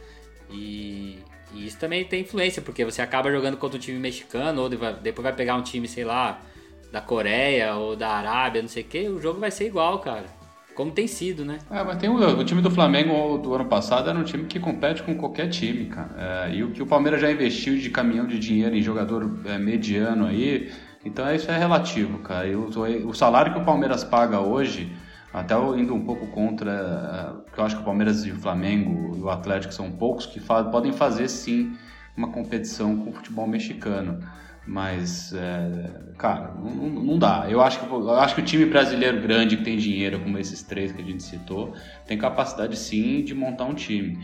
[0.51, 1.19] e,
[1.55, 5.23] e isso também tem influência, porque você acaba jogando contra um time mexicano, ou depois
[5.23, 6.43] vai pegar um time, sei lá,
[6.93, 10.27] da Coreia ou da Arábia, não sei o que, o jogo vai ser igual, cara.
[10.75, 11.59] Como tem sido, né?
[11.71, 14.61] É, mas tem o, o, time do Flamengo do ano passado era um time que
[14.61, 16.47] compete com qualquer time, cara.
[16.49, 19.59] É, e o que o Palmeiras já investiu de caminhão de dinheiro em jogador é,
[19.59, 20.71] mediano aí,
[21.05, 22.47] então isso é relativo, cara.
[22.47, 22.69] E o,
[23.07, 24.93] o, salário que o Palmeiras paga hoje,
[25.33, 29.21] até indo um pouco contra, que eu acho que o Palmeiras e o Flamengo e
[29.21, 31.75] o Atlético são poucos que podem fazer sim
[32.17, 34.21] uma competição com o futebol mexicano.
[34.67, 37.47] Mas, é, cara, não, não, dá.
[37.49, 40.63] Eu acho, que, eu acho que o time brasileiro grande que tem dinheiro, como esses
[40.63, 41.75] três que a gente citou,
[42.07, 44.19] tem capacidade sim de montar um time.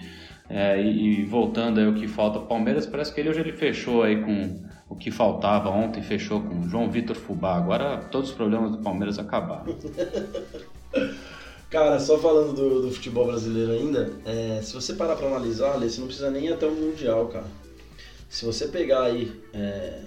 [0.48, 4.02] É, e, voltando aí o que falta, o Palmeiras parece que ele hoje ele fechou
[4.02, 7.56] aí com o que faltava ontem, fechou com João Vitor Fubá.
[7.56, 9.66] Agora todos os problemas do Palmeiras acabaram.
[11.68, 16.00] Cara, só falando do, do futebol brasileiro ainda, é, se você parar para analisar, você
[16.00, 17.44] não precisa nem ir até o Mundial, cara.
[18.26, 20.00] Se você pegar aí é,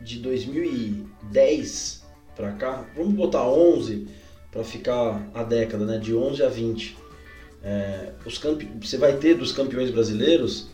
[0.00, 2.04] de 2010
[2.34, 4.06] para cá, vamos botar 11
[4.50, 5.98] para ficar a década, né?
[5.98, 6.96] De 11 a 20.
[7.62, 8.68] É, os campe...
[8.80, 10.68] Você vai ter dos campeões brasileiros,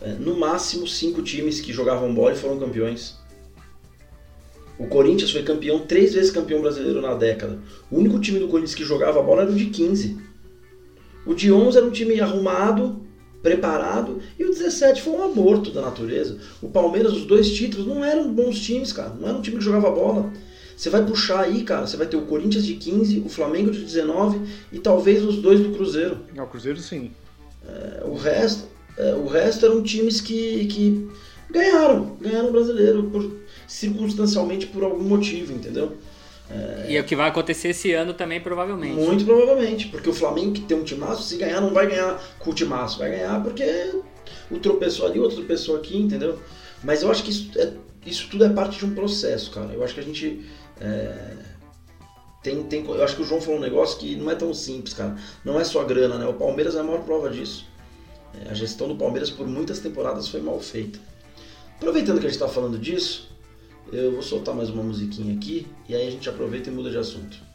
[0.00, 3.16] é, no máximo cinco times que jogavam bola e foram campeões.
[4.78, 7.58] O Corinthians foi campeão, três vezes campeão brasileiro na década.
[7.90, 10.18] O único time do Corinthians que jogava bola era o de 15.
[11.24, 13.06] O de 11 era um time arrumado,
[13.42, 16.38] preparado, e o 17 foi um aborto da natureza.
[16.62, 19.12] O Palmeiras, os dois títulos, não eram bons times, cara.
[19.18, 20.32] Não era um time que jogava bola.
[20.76, 23.80] Você vai puxar aí, cara, você vai ter o Corinthians de 15, o Flamengo de
[23.80, 24.40] 19
[24.72, 26.18] e talvez os dois do Cruzeiro.
[26.34, 27.10] É, o Cruzeiro sim.
[27.66, 28.64] É, o resto,
[28.96, 31.08] é, o resto eram times que, que
[31.50, 33.30] ganharam, ganharam o brasileiro por,
[33.66, 35.96] circunstancialmente por algum motivo, entendeu?
[36.52, 36.92] É...
[36.92, 38.94] E é o que vai acontecer esse ano também, provavelmente.
[38.94, 42.50] Muito provavelmente, porque o Flamengo que tem um timaço, se ganhar, não vai ganhar com
[42.50, 43.64] o timaço, vai ganhar porque
[44.50, 46.38] o tropeçou ali, outro tropeçou aqui, entendeu?
[46.84, 47.72] Mas eu acho que isso, é,
[48.04, 49.72] isso tudo é parte de um processo, cara.
[49.72, 50.44] Eu acho que a gente.
[50.80, 51.36] É,
[52.42, 54.92] tem, tem, eu acho que o João falou um negócio que não é tão simples,
[54.92, 55.16] cara.
[55.44, 56.26] Não é só grana, né?
[56.26, 57.66] O Palmeiras é a maior prova disso.
[58.44, 60.98] É, a gestão do Palmeiras por muitas temporadas foi mal feita.
[61.76, 63.31] Aproveitando que a gente está falando disso,
[63.90, 66.98] eu vou soltar mais uma musiquinha aqui e aí a gente aproveita e muda de
[66.98, 67.51] assunto.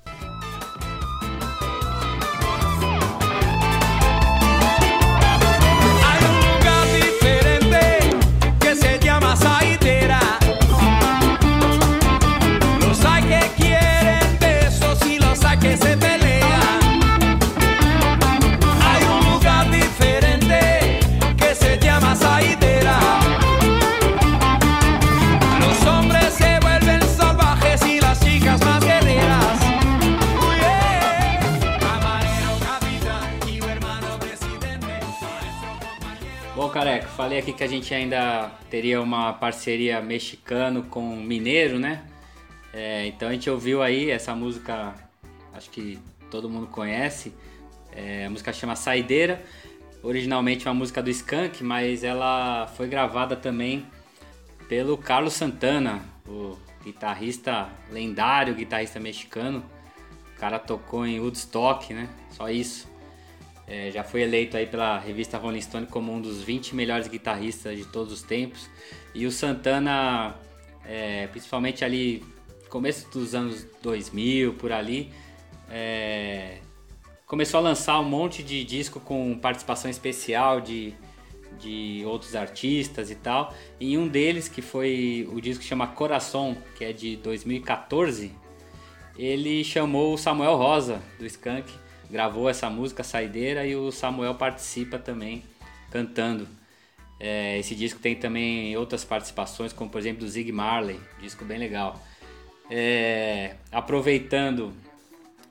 [37.17, 42.03] Falei aqui que a gente ainda teria uma parceria mexicano com mineiro, né?
[42.71, 44.93] É, então a gente ouviu aí essa música,
[45.51, 45.97] acho que
[46.30, 47.34] todo mundo conhece.
[47.91, 49.43] É, a música chama Saideira.
[50.03, 53.88] Originalmente uma música do Skank, mas ela foi gravada também
[54.69, 59.65] pelo Carlos Santana, o guitarrista lendário, guitarrista mexicano.
[60.36, 62.08] O cara tocou em Woodstock, né?
[62.30, 62.88] Só isso.
[63.67, 67.77] É, já foi eleito aí pela revista Rolling Stone como um dos 20 melhores guitarristas
[67.77, 68.69] de todos os tempos.
[69.13, 70.36] E o Santana,
[70.86, 72.23] é, principalmente ali
[72.69, 75.12] começo dos anos 2000, por ali,
[75.69, 76.60] é,
[77.25, 80.93] começou a lançar um monte de disco com participação especial de,
[81.60, 83.53] de outros artistas e tal.
[83.80, 88.32] E um deles, que foi o disco que chama Coração, que é de 2014,
[89.17, 91.69] ele chamou o Samuel Rosa, do Skank,
[92.10, 95.43] gravou essa música Saideira e o Samuel participa também
[95.91, 96.48] cantando.
[97.20, 101.58] É, esse disco tem também outras participações, como por exemplo do Zig Marley, disco bem
[101.58, 102.02] legal.
[102.70, 104.74] É, aproveitando,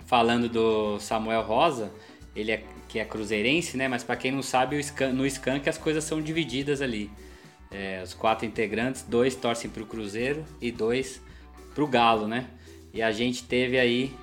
[0.06, 1.90] falando do Samuel Rosa,
[2.34, 3.88] ele é que é cruzeirense, né?
[3.88, 4.78] Mas para quem não sabe,
[5.12, 7.10] no Skank as coisas são divididas ali.
[7.70, 11.20] É, os quatro integrantes, dois torcem para o Cruzeiro e dois
[11.74, 12.46] para o Galo, né?
[12.94, 14.14] E a gente teve aí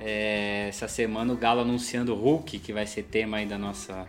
[0.00, 4.06] é, essa semana o Galo anunciando o Hulk, que vai ser tema aí da nossa,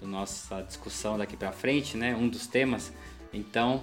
[0.00, 2.14] da nossa discussão daqui para frente, né?
[2.14, 2.92] Um dos temas.
[3.32, 3.82] Então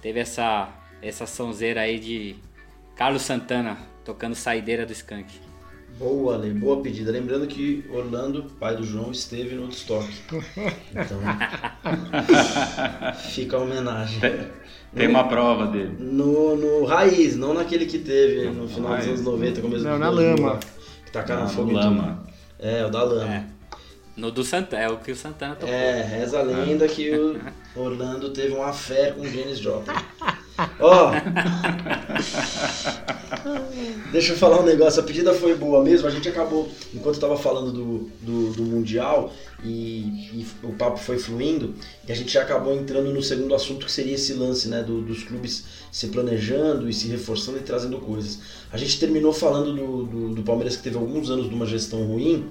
[0.00, 2.36] teve essa essa sonzeira aí de
[2.96, 5.46] Carlos Santana tocando Saideira do Skank.
[5.98, 7.10] Boa, Ale, boa pedida.
[7.10, 10.06] Lembrando que Orlando, pai do João, esteve no Woodstock.
[10.90, 11.20] Então,
[13.32, 14.20] fica a homenagem.
[14.94, 15.96] Tem, uma prova dele.
[15.98, 19.04] No, no Raiz, não naquele que teve no final Raiz.
[19.04, 20.58] dos anos 90, começo Não, na lama.
[21.04, 22.24] Que tacaram tá fogo lama.
[22.58, 23.34] É, o da lama.
[23.34, 23.44] É.
[24.16, 25.74] No do Santana, é o que o Santana tocou.
[25.74, 27.38] É, reza a lenda que o
[27.76, 29.94] Orlando teve uma fé com o Janis Joplin.
[30.80, 31.12] Ó.
[34.12, 35.00] Deixa eu falar um negócio.
[35.00, 36.08] A pedida foi boa mesmo.
[36.08, 39.32] A gente acabou, enquanto estava falando do, do, do Mundial
[39.64, 39.68] e,
[40.32, 41.74] e, o papo foi fluindo,
[42.06, 45.02] e a gente já acabou entrando no segundo assunto que seria esse lance né, do,
[45.02, 48.38] dos clubes se planejando e se reforçando e trazendo coisas.
[48.72, 52.04] A gente terminou falando do, do, do Palmeiras que teve alguns anos de uma gestão
[52.04, 52.48] ruim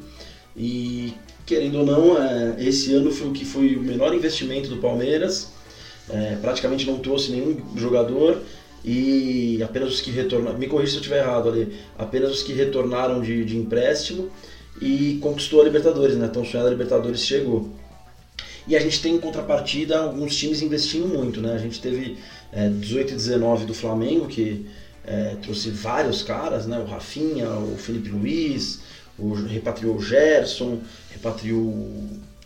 [0.55, 1.13] e
[1.45, 5.54] querendo ou não, é, esse ano foi o que foi o menor investimento do Palmeiras
[6.09, 8.41] é, praticamente não trouxe nenhum jogador
[8.83, 12.53] e apenas os que retornaram, me corrija se eu estiver errado ali, apenas os que
[12.53, 14.29] retornaram de, de empréstimo
[14.79, 16.27] e conquistou a Libertadores, né?
[16.27, 17.69] Então sonhada Libertadores chegou.
[18.67, 21.53] E a gente tem em contrapartida alguns times investindo muito, né?
[21.53, 22.17] A gente teve
[22.53, 24.67] é, 18 e 19 do Flamengo, que
[25.03, 26.77] é, trouxe vários caras, né?
[26.77, 28.81] O Rafinha, o Felipe Luiz,
[29.17, 30.79] o, repatriou o Gerson,
[31.11, 31.61] repatriou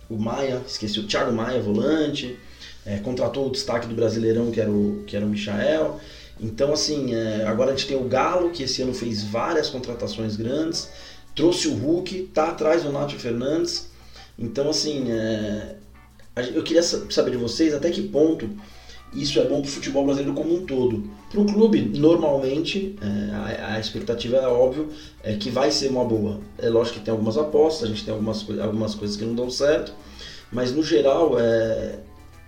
[0.10, 2.38] o Maia, esqueci o Thiago Maia, volante
[2.86, 6.00] é, contratou o destaque do Brasileirão, que era o, que era o Michael.
[6.39, 10.36] Então, assim, é, agora a gente tem o Galo, que esse ano fez várias contratações
[10.36, 10.89] grandes,
[11.36, 13.89] trouxe o Hulk, tá atrás do Nacho Fernandes.
[14.38, 15.76] Então, assim, é,
[16.54, 18.50] eu queria saber de vocês até que ponto
[19.13, 21.10] isso é bom para o futebol brasileiro como um todo.
[21.32, 24.89] Para o clube, normalmente, é, a, a, expectativa é óbvio
[25.24, 26.39] é que vai ser uma boa.
[26.58, 29.50] É lógico que tem algumas apostas, a gente tem algumas, algumas coisas que não dão
[29.50, 29.94] certo,
[30.52, 32.00] mas no geral é,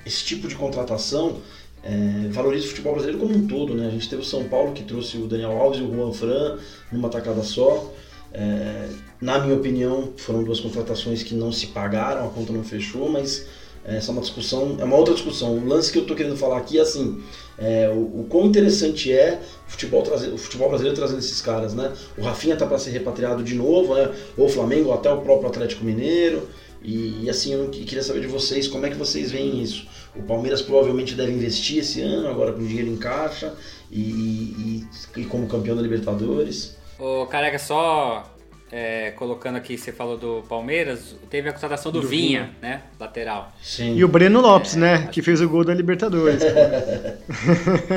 [0.06, 1.38] esse tipo de contratação
[1.84, 3.74] é, valoriza o futebol brasileiro como um todo.
[3.74, 3.88] Né?
[3.88, 6.58] A gente teve o São Paulo que trouxe o Daniel Alves e o Juan Fran
[6.92, 7.92] numa tacada só.
[8.34, 8.88] É,
[9.20, 13.46] na minha opinião, foram duas contratações que não se pagaram, a conta não fechou, mas
[13.84, 15.58] essa é uma discussão, é uma outra discussão.
[15.58, 17.22] O lance que eu estou querendo falar aqui é assim:
[17.58, 21.74] é, o, o quão interessante é o futebol, trazer, o futebol brasileiro trazendo esses caras,
[21.74, 21.92] né?
[22.18, 24.12] O Rafinha tá para ser repatriado de novo, né?
[24.38, 26.48] ou o Flamengo, ou até o próprio Atlético Mineiro.
[26.84, 29.88] E, e, assim, eu queria saber de vocês como é que vocês veem isso.
[30.16, 33.54] O Palmeiras provavelmente deve investir esse ano, agora com dinheiro em caixa
[33.90, 36.76] e, e, e como campeão da Libertadores.
[36.98, 38.32] Ô, Careca, só
[38.72, 42.82] é, colocando aqui, você falou do Palmeiras, teve a contratação do, do Vinha, Vinha, né?
[43.00, 43.52] Lateral.
[43.62, 43.96] Sim.
[43.96, 45.08] E o Breno Lopes, é, né?
[45.12, 46.42] Que fez o gol da Libertadores.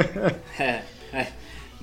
[0.60, 0.82] é.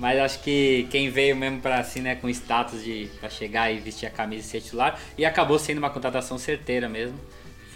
[0.02, 3.78] Mas acho que quem veio mesmo para assim, né, com status de pra chegar e
[3.78, 7.14] vestir a camisa e ser titular, e acabou sendo uma contratação certeira mesmo,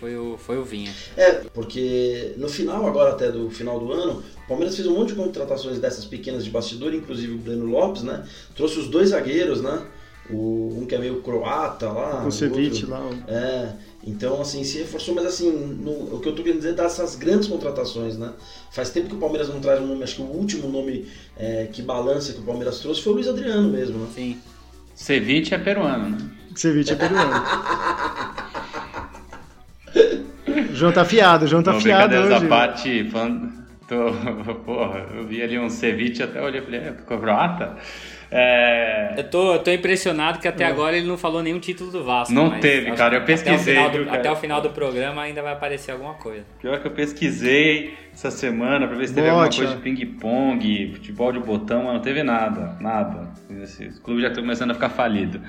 [0.00, 0.92] foi o, foi o Vinha.
[1.16, 5.10] É, porque no final, agora até do final do ano, o Palmeiras fez um monte
[5.10, 8.26] de contratações dessas pequenas de bastidor, inclusive o Breno Lopes, né?
[8.56, 9.86] Trouxe os dois zagueiros, né?
[10.28, 12.26] O, um que é meio croata lá.
[12.26, 13.08] O Ceviche lá.
[13.28, 13.72] É.
[14.06, 17.16] Então, assim, se reforçou, mas assim, no, o que eu tô querendo dizer é dessas
[17.16, 18.30] grandes contratações, né?
[18.70, 21.68] Faz tempo que o Palmeiras não traz um nome, acho que o último nome é,
[21.72, 24.06] que balança que o Palmeiras trouxe foi o Luiz Adriano mesmo, né?
[24.14, 24.38] Sim.
[24.94, 26.18] Ceviche é peruano, né?
[26.54, 27.32] Ceviche é peruano.
[30.72, 32.32] João tá fiado, João tá Não, fiado hoje.
[32.32, 33.52] à parte, falando,
[33.88, 34.12] tô,
[34.64, 37.76] porra, eu vi ali um ceviche, até olhei e falei, é croata?
[38.38, 39.14] É...
[39.16, 42.34] Eu, tô, eu tô impressionado que até agora ele não falou nenhum título do Vasco.
[42.34, 43.16] Não teve, cara.
[43.16, 43.78] Eu pesquisei.
[43.78, 44.18] Até o, do, cara.
[44.18, 46.44] até o final do programa ainda vai aparecer alguma coisa.
[46.60, 50.92] Pior que eu pesquisei essa semana pra ver se teve Bote, alguma coisa de ping-pong,
[50.92, 52.76] futebol de botão, mas não teve nada.
[52.78, 53.32] Nada.
[53.62, 55.40] Esse clube já tá começando a ficar falido.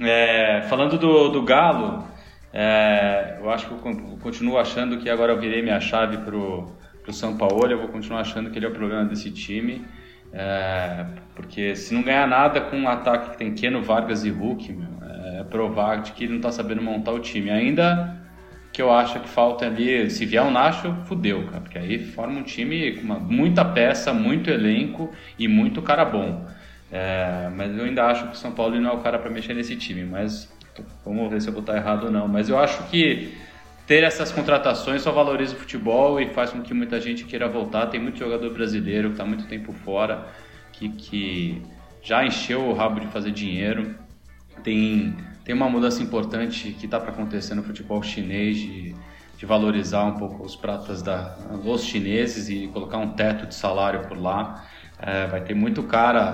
[0.00, 2.02] É, falando do, do Galo,
[2.50, 7.12] é, eu acho que eu continuo achando que agora eu virei minha chave pro, pro
[7.12, 7.70] São Paulo.
[7.70, 9.84] Eu vou continuar achando que ele é o problema desse time.
[10.32, 14.72] É, porque se não ganhar nada com um ataque que tem Keno, Vargas e Hulk,
[14.72, 14.88] meu,
[15.40, 17.50] é provar de que ele não está sabendo montar o time.
[17.50, 18.20] Ainda
[18.72, 22.38] que eu acho que falta ali, se vier um Nacho, fudeu, cara, porque aí forma
[22.38, 26.46] um time com uma, muita peça, muito elenco e muito cara bom.
[26.90, 29.54] É, mas eu ainda acho que o São Paulo não é o cara para mexer
[29.54, 30.50] nesse time, mas
[31.04, 32.26] vamos ver se eu vou estar errado ou não.
[32.26, 33.34] Mas eu acho que
[33.86, 37.86] ter essas contratações só valoriza o futebol e faz com que muita gente queira voltar.
[37.88, 40.28] Tem muito jogador brasileiro que está muito tempo fora,
[40.72, 41.62] que, que
[42.02, 43.94] já encheu o rabo de fazer dinheiro.
[44.62, 48.94] Tem, tem uma mudança importante que está para acontecer no futebol chinês de,
[49.36, 54.06] de valorizar um pouco os pratas da, os chineses e colocar um teto de salário
[54.06, 54.64] por lá.
[55.00, 56.32] É, vai ter muito cara,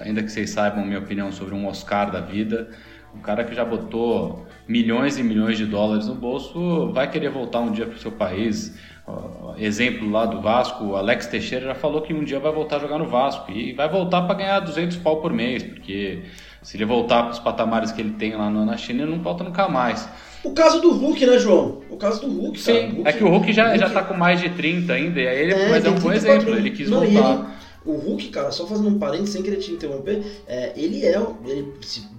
[0.00, 2.70] ainda que vocês saibam minha opinião sobre um Oscar da vida,
[3.14, 7.60] um cara que já botou milhões e milhões de dólares no bolso vai querer voltar
[7.60, 8.78] um dia para o seu país.
[9.08, 12.78] Uh, exemplo lá do Vasco, Alex Teixeira já falou que um dia vai voltar a
[12.78, 16.24] jogar no Vasco e vai voltar para ganhar 200 pau por mês, porque
[16.62, 19.42] se ele voltar para os patamares que ele tem lá na China, ele não volta
[19.42, 20.06] nunca mais.
[20.44, 21.80] O caso do Hulk, né, João?
[21.88, 23.78] O caso do Hulk, Sim, Hulk, é que o Hulk já, Hulk...
[23.78, 26.12] já tá com mais de 30 ainda, e aí ele, é, mas é um bom
[26.12, 27.58] exemplo, ele quis não, voltar.
[27.84, 31.16] O Hulk, cara, só fazendo um parênteses sem querer te interromper, é, ele é.
[31.46, 31.72] Ele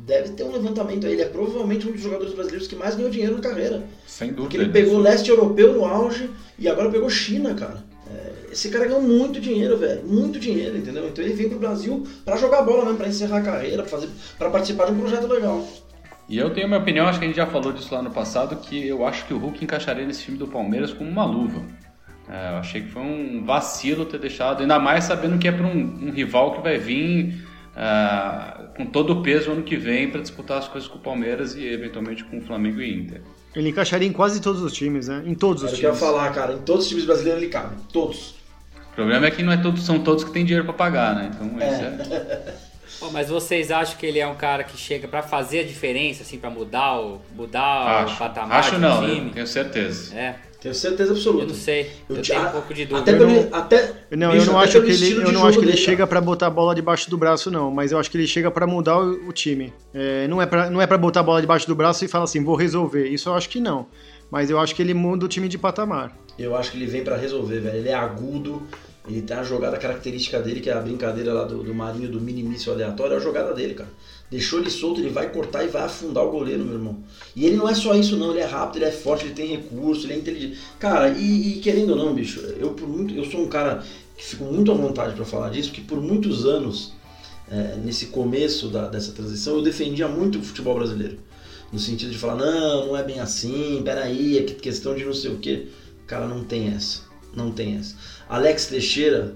[0.06, 1.13] deve ter um levantamento aí.
[1.13, 3.84] Ele é provavelmente um dos jogadores brasileiros que mais ganhou dinheiro na carreira.
[4.08, 4.43] Sem dúvida.
[4.43, 7.84] Porque ele pegou o leste europeu no auge e agora pegou China, cara.
[8.12, 10.04] É, esse cara ganhou muito dinheiro, velho.
[10.06, 11.08] Muito dinheiro, entendeu?
[11.08, 14.10] Então ele veio pro Brasil para jogar bola mesmo, pra encerrar a carreira, pra, fazer,
[14.38, 15.63] pra participar de um projeto legal.
[16.28, 18.56] E eu tenho minha opinião, acho que a gente já falou disso lá no passado,
[18.58, 21.63] que eu acho que o Hulk encaixaria nesse time do Palmeiras como uma luva.
[22.29, 25.65] É, eu achei que foi um vacilo ter deixado, ainda mais sabendo que é para
[25.65, 27.43] um, um, rival que vai vir
[27.75, 31.55] uh, com todo o peso ano que vem para disputar as coisas com o Palmeiras
[31.55, 33.21] e eventualmente com o Flamengo e Inter.
[33.55, 35.23] Ele encaixaria em quase todos os times, né?
[35.25, 35.83] Em todos os eu times.
[35.83, 38.35] Eu ia falar, cara, em todos os times brasileiros ele cabe, todos.
[38.91, 41.31] O problema é que não é todos, são todos que têm dinheiro para pagar, né?
[41.33, 41.65] Então é.
[41.65, 42.55] é...
[43.01, 46.21] oh, mas vocês acham que ele é um cara que chega para fazer a diferença,
[46.21, 49.31] assim, para mudar o mudar acho, o patamar acho do não, time?
[49.31, 50.15] tenho certeza.
[50.15, 50.35] É.
[50.62, 51.45] Tenho certeza absoluta.
[51.45, 51.89] Eu não sei.
[52.10, 53.12] Eu, eu tenho um pouco de dúvida.
[53.12, 55.72] Até pelo, até, não, bicho, eu não acho que ele, eu não acho que ele
[55.72, 58.28] dele, chega para botar a bola debaixo do braço não, mas eu acho que ele
[58.28, 59.74] chega para mudar o, o, time.
[59.93, 62.26] É, não é para não é para botar a bola debaixo do braço e falar
[62.26, 63.08] assim, vou resolver.
[63.08, 63.88] Isso eu acho que não.
[64.30, 66.15] Mas eu acho que ele muda o time de patamar.
[66.38, 67.78] Eu acho que ele vem para resolver, velho.
[67.78, 68.62] Ele é agudo,
[69.08, 72.19] ele tem a jogada característica dele, que é a brincadeira lá do, do Marinho do
[72.19, 73.89] mini míssil aleatório, é a jogada dele, cara.
[74.31, 76.97] Deixou ele solto, ele vai cortar e vai afundar o goleiro, meu irmão.
[77.35, 78.31] E ele não é só isso, não.
[78.31, 80.59] Ele é rápido, ele é forte, ele tem recurso, ele é inteligente.
[80.77, 83.83] Cara, e, e querendo ou não, bicho, eu, por muito, eu sou um cara
[84.15, 86.93] que fico muito à vontade para falar disso, porque por muitos anos,
[87.49, 91.17] é, nesse começo da, dessa transição, eu defendia muito o futebol brasileiro.
[91.71, 95.32] No sentido de falar, não, não é bem assim, peraí, é questão de não sei
[95.32, 95.67] o quê.
[96.05, 97.01] Cara, não tem essa.
[97.36, 97.95] Não tem essa.
[98.27, 99.36] Alex Teixeira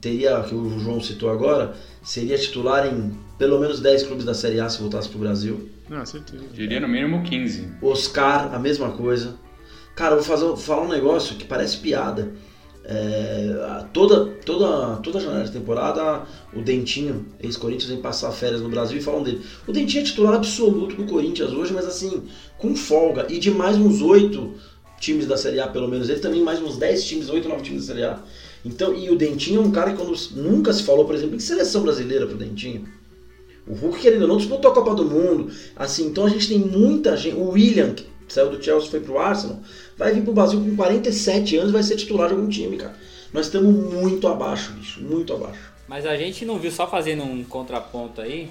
[0.00, 4.60] teria, que o João citou agora, seria titular em pelo menos 10 clubes da Série
[4.60, 5.68] A se voltasse pro Brasil.
[5.90, 6.44] Ah, certeza.
[6.52, 7.68] Diria no mínimo 15.
[7.82, 9.36] Oscar, a mesma coisa.
[9.94, 12.32] Cara, vou fazer, falar um negócio que parece piada.
[12.84, 16.24] É, toda, toda, toda janela de temporada,
[16.54, 19.42] o Dentinho, ex-Corinthians, vem passar férias no Brasil e falam dele.
[19.66, 22.24] O Dentinho é titular absoluto do Corinthians hoje, mas assim,
[22.58, 23.26] com folga.
[23.28, 24.54] E de mais uns oito
[24.98, 26.08] times da Série A, pelo menos.
[26.08, 28.22] Ele também mais uns 10 times, 8, 9 times da Série A.
[28.64, 31.40] Então, e o Dentinho é um cara que quando nunca se falou, por exemplo, em
[31.40, 32.86] seleção brasileira pro Dentinho.
[33.66, 35.52] O Hulk, querendo ou não, disputou a Copa do Mundo.
[35.76, 37.36] Assim, então a gente tem muita gente.
[37.36, 39.60] O William, que saiu do Chelsea foi pro Arsenal,
[39.96, 42.94] vai vir pro Brasil com 47 anos vai ser titular de algum time, cara.
[43.32, 45.72] Nós estamos muito abaixo, bicho, muito abaixo.
[45.86, 48.50] Mas a gente não viu, só fazendo um contraponto aí,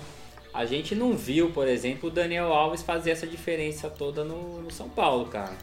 [0.54, 4.72] a gente não viu, por exemplo, o Daniel Alves fazer essa diferença toda no, no
[4.72, 5.58] São Paulo, cara.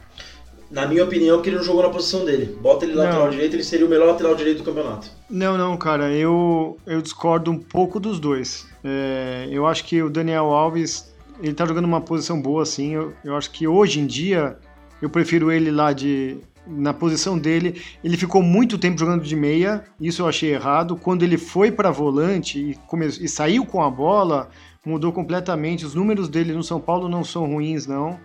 [0.69, 2.57] Na minha opinião, porque ele não jogou na posição dele.
[2.61, 3.29] Bota ele lateral não.
[3.31, 5.09] direito, ele seria o melhor lateral direito do campeonato.
[5.29, 8.67] Não, não, cara, eu, eu discordo um pouco dos dois.
[8.83, 12.93] É, eu acho que o Daniel Alves, ele tá jogando uma posição boa, assim.
[12.93, 14.57] Eu, eu acho que hoje em dia,
[15.01, 16.37] eu prefiro ele lá de
[16.69, 17.81] na posição dele.
[18.03, 20.97] Ele ficou muito tempo jogando de meia, isso eu achei errado.
[20.97, 23.07] Quando ele foi para volante e, come...
[23.07, 24.49] e saiu com a bola,
[24.85, 25.85] mudou completamente.
[25.85, 28.19] Os números dele no São Paulo não são ruins, não.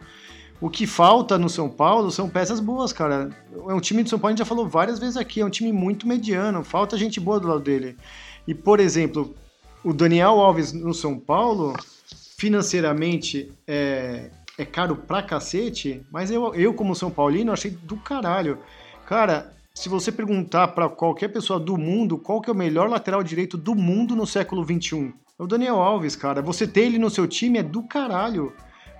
[0.62, 3.30] O que falta no São Paulo são peças boas, cara.
[3.68, 5.50] É um time do São Paulo, a gente já falou várias vezes aqui, é um
[5.50, 7.96] time muito mediano, falta gente boa do lado dele.
[8.46, 9.34] E, por exemplo,
[9.82, 11.74] o Daniel Alves no São Paulo,
[12.38, 18.60] financeiramente, é, é caro pra cacete, mas eu, eu, como São Paulino, achei do caralho.
[19.04, 23.24] Cara, se você perguntar para qualquer pessoa do mundo qual que é o melhor lateral
[23.24, 26.40] direito do mundo no século XXI, é o Daniel Alves, cara.
[26.40, 28.52] Você ter ele no seu time é do caralho.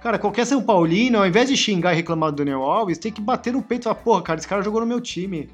[0.03, 3.21] Cara, qualquer São Paulino, ao invés de xingar e reclamar do Daniel Alves, tem que
[3.21, 5.49] bater no peito e falar, porra, cara, esse cara jogou no meu time.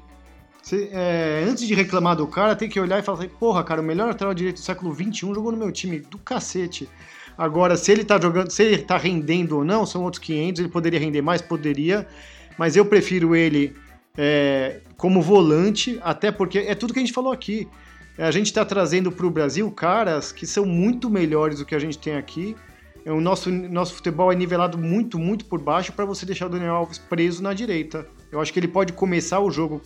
[0.61, 3.79] Você, é, antes de reclamar do cara, tem que olhar e falar assim, porra, cara,
[3.79, 6.89] o melhor lateral direito do século XXI jogou no meu time, do cacete.
[7.37, 10.69] Agora, se ele tá jogando, se ele tá rendendo ou não, são outros 500, ele
[10.69, 12.07] poderia render mais, poderia,
[12.57, 13.75] mas eu prefiro ele
[14.17, 17.67] é, como volante, até porque é tudo que a gente falou aqui.
[18.17, 21.79] A gente está trazendo para o Brasil caras que são muito melhores do que a
[21.79, 22.68] gente tem aqui, é,
[23.05, 26.75] o nosso, nosso futebol é nivelado muito, muito por baixo para você deixar o Daniel
[26.75, 28.07] Alves preso na direita.
[28.31, 29.81] Eu acho que ele pode começar o jogo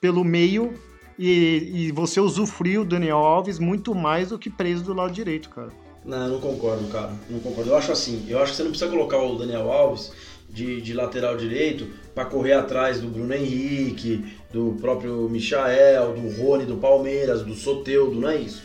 [0.00, 0.74] pelo meio
[1.18, 5.48] e, e você usufruir o Daniel Alves muito mais do que preso do lado direito,
[5.50, 5.70] cara.
[6.04, 7.12] Não, não concordo, cara.
[7.30, 7.70] Não concordo.
[7.70, 10.12] Eu acho assim, eu acho que você não precisa colocar o Daniel Alves
[10.48, 16.64] de, de lateral direito para correr atrás do Bruno Henrique, do próprio Michael, do Rony
[16.66, 18.62] do Palmeiras, do Soteudo, não é isso.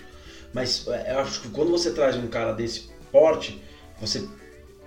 [0.53, 3.61] Mas é, eu acho que quando você traz um cara desse porte,
[3.99, 4.23] você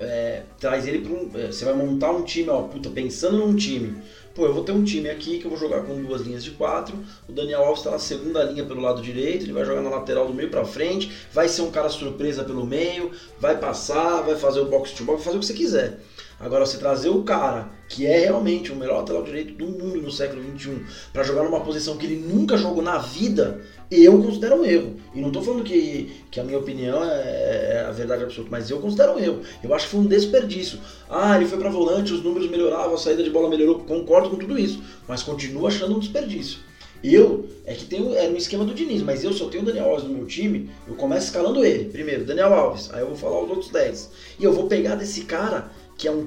[0.00, 1.30] é, traz ele para um.
[1.34, 4.02] É, você vai montar um time, ó, puta, pensando num time.
[4.34, 6.52] Pô, eu vou ter um time aqui que eu vou jogar com duas linhas de
[6.52, 6.96] quatro.
[7.28, 10.26] O Daniel Alves está na segunda linha pelo lado direito, ele vai jogar na lateral
[10.26, 14.60] do meio para frente, vai ser um cara surpresa pelo meio, vai passar, vai fazer
[14.60, 15.98] o box to box, vai fazer o que você quiser.
[16.40, 20.10] Agora, você trazer o cara que é realmente o melhor lateral direito do mundo no
[20.10, 20.80] século XXI
[21.12, 23.60] para jogar numa posição que ele nunca jogou na vida,
[23.90, 24.96] eu considero um erro.
[25.14, 28.70] E não estou falando que, que a minha opinião é, é, a verdade absoluta, mas
[28.70, 29.40] eu considero um erro.
[29.62, 30.78] Eu acho que foi um desperdício.
[31.10, 33.80] Ah, ele foi para volante, os números melhoravam, a saída de bola melhorou.
[33.80, 36.60] Concordo com tudo isso, mas continuo achando um desperdício.
[37.02, 39.86] Eu, é que tem é no esquema do Diniz, mas eu só tenho o Daniel
[39.86, 41.86] Alves no meu time, eu começo escalando ele.
[41.86, 44.10] Primeiro, Daniel Alves, aí eu vou falar os outros 10.
[44.38, 45.70] E eu vou pegar desse cara
[46.00, 46.26] que é um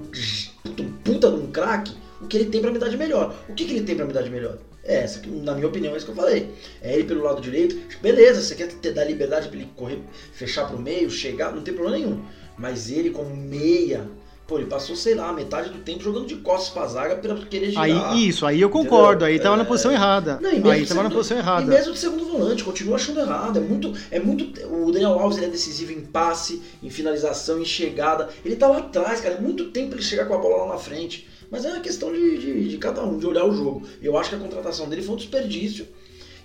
[1.04, 3.36] puta de um craque, o que ele tem para me dar de melhor.
[3.50, 4.60] O que, que ele tem para me dar de melhor?
[4.84, 6.54] É essa, na minha opinião, é isso que eu falei.
[6.80, 10.00] É ele pelo lado direito, beleza, você quer ter, dar liberdade para ele correr,
[10.32, 12.24] fechar pro meio, chegar, não tem problema nenhum.
[12.56, 14.08] Mas ele como meia,
[14.46, 17.70] Pô, ele passou, sei lá, metade do tempo jogando de costas pra zaga pra querer
[17.70, 18.12] girar.
[18.12, 19.28] Aí, isso, aí eu concordo, entendeu?
[19.28, 19.58] aí tava é...
[19.60, 20.38] na posição errada.
[20.42, 21.62] Não, aí tava segundo, na posição errada.
[21.62, 23.58] E mesmo de segundo volante, continua achando errado.
[23.58, 24.44] É muito, é muito.
[24.68, 28.30] O Daniel Alves ele é decisivo em passe, em finalização, em chegada.
[28.44, 29.36] Ele tá lá atrás, cara.
[29.36, 31.26] É muito tempo ele chegar com a bola lá na frente.
[31.50, 33.88] Mas é uma questão de, de, de cada um, de olhar o jogo.
[34.02, 35.88] Eu acho que a contratação dele foi um desperdício.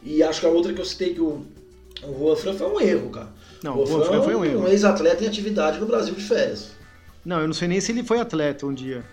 [0.05, 1.45] E acho que a outra que eu citei que o,
[2.05, 3.29] o Juan Fran foi um erro, cara.
[3.63, 4.61] Não, o Juan Fran foi um erro.
[4.61, 6.78] Um ex-atleta em atividade no Brasil de férias.
[7.29, 9.05] Não, eu não sei nem se ele foi atleta um dia.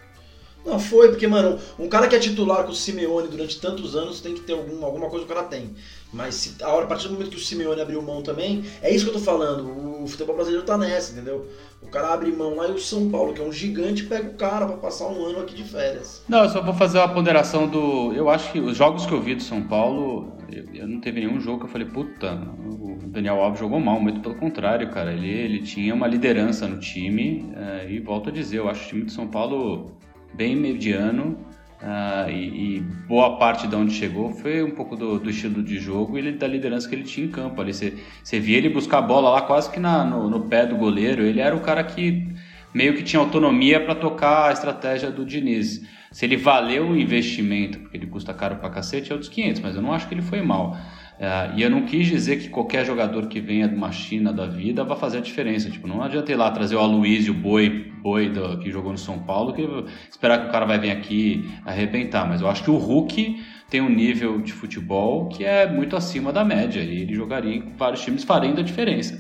[0.66, 4.22] Não, foi, porque, mano, um cara que é titular com o Simeone durante tantos anos
[4.22, 5.76] tem que ter algum, alguma coisa que o cara tem.
[6.14, 8.90] Mas se, a, hora, a partir do momento que o Simeone abriu mão também, é
[8.90, 9.68] isso que eu tô falando.
[10.02, 11.46] O futebol brasileiro tá nessa, entendeu?
[11.82, 14.36] O cara abre mão lá e o São Paulo, que é um gigante, pega o
[14.36, 16.24] cara para passar um ano aqui de férias.
[16.26, 18.14] Não, eu só vou fazer uma ponderação do.
[18.14, 21.20] Eu acho que os jogos que eu vi do São Paulo, eu, eu não teve
[21.20, 22.32] nenhum jogo que eu falei, puta,
[22.66, 25.14] o Daniel Alves jogou mal, muito pelo contrário, cara.
[25.14, 28.88] Ele, ele tinha uma liderança no time, é, e volto a dizer, eu acho o
[28.90, 29.98] time do São Paulo
[30.34, 31.38] bem mediano.
[31.82, 35.78] Uh, e, e, boa parte de onde chegou foi um pouco do, do, estilo de
[35.78, 37.62] jogo e da liderança que ele tinha em campo.
[37.62, 40.76] Ali você via ele buscar a bola lá quase que na, no, no, pé do
[40.76, 41.22] goleiro.
[41.24, 42.28] Ele era o cara que
[42.74, 45.86] meio que tinha autonomia para tocar a estratégia do Diniz.
[46.12, 49.76] Se ele valeu o investimento, porque ele custa caro pra cacete, é outros 500, mas
[49.76, 50.76] eu não acho que ele foi mal.
[51.18, 54.46] É, e eu não quis dizer que qualquer jogador que venha de uma China da
[54.46, 55.70] vida vai fazer a diferença.
[55.70, 59.20] Tipo, não adianta ir lá trazer o Aloysio Boi, Boi do, que jogou no São
[59.20, 59.66] Paulo, que
[60.10, 62.28] esperar que o cara vai vir aqui arrebentar.
[62.28, 66.34] Mas eu acho que o Hulk tem um nível de futebol que é muito acima
[66.34, 66.82] da média.
[66.82, 69.20] E ele jogaria em vários times fazendo a diferença.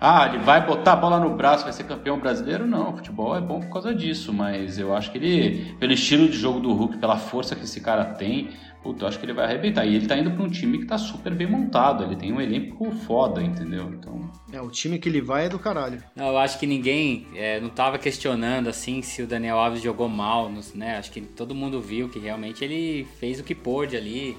[0.00, 2.66] Ah, ele vai botar a bola no braço, vai ser campeão brasileiro?
[2.66, 6.28] Não, o futebol é bom por causa disso, mas eu acho que ele, pelo estilo
[6.28, 8.50] de jogo do Hulk, pela força que esse cara tem,
[8.84, 9.86] puta, eu acho que ele vai arrebentar.
[9.86, 12.40] E ele tá indo para um time que tá super bem montado, ele tem um
[12.40, 13.88] elenco foda, entendeu?
[13.88, 14.30] Então...
[14.52, 16.04] É, o time que ele vai é do caralho.
[16.14, 20.08] Não, eu acho que ninguém é, não tava questionando, assim, se o Daniel Alves jogou
[20.08, 20.98] mal, né?
[20.98, 24.36] Acho que todo mundo viu que realmente ele fez o que pôde ali.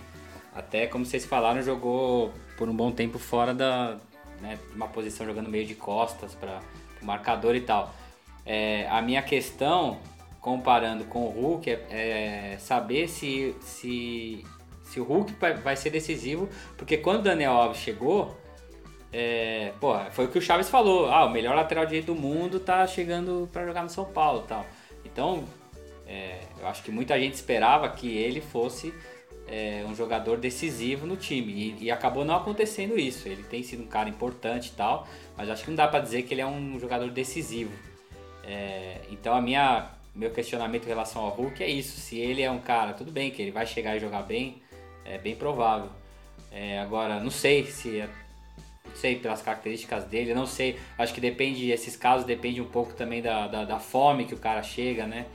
[0.53, 3.97] Até, como vocês falaram, jogou por um bom tempo fora da,
[4.41, 6.61] né, uma posição jogando meio de costas para
[7.01, 7.93] o marcador e tal.
[8.45, 9.97] É, a minha questão
[10.45, 14.45] comparando com o Hulk é, é saber se, se,
[14.83, 15.33] se o Hulk
[15.63, 18.37] vai ser decisivo, porque quando o Daniel Alves chegou,
[19.11, 22.59] é, porra, foi o que o Chaves falou, ah, o melhor lateral direito do mundo
[22.59, 24.63] tá chegando para jogar no São Paulo tal.
[25.03, 25.45] Então,
[26.07, 28.93] É, eu acho que muita gente esperava que ele fosse
[29.47, 33.27] é, um jogador decisivo no time e, e, acabou não acontecendo isso.
[33.27, 36.21] Ele tem sido um cara importante e tal, mas acho que não dá para dizer
[36.21, 37.71] que ele é um jogador decisivo.
[38.43, 41.99] É, então a minha meu questionamento em relação ao Hulk é isso.
[41.99, 44.61] Se ele é um cara, tudo bem que ele vai chegar e jogar bem,
[45.03, 45.89] é bem provável.
[46.51, 48.09] É, agora, não sei se é,
[48.85, 50.79] não sei pelas características dele, não sei.
[50.97, 54.37] Acho que depende, esses casos depende um pouco também da, da, da fome que o
[54.37, 55.25] cara chega, né?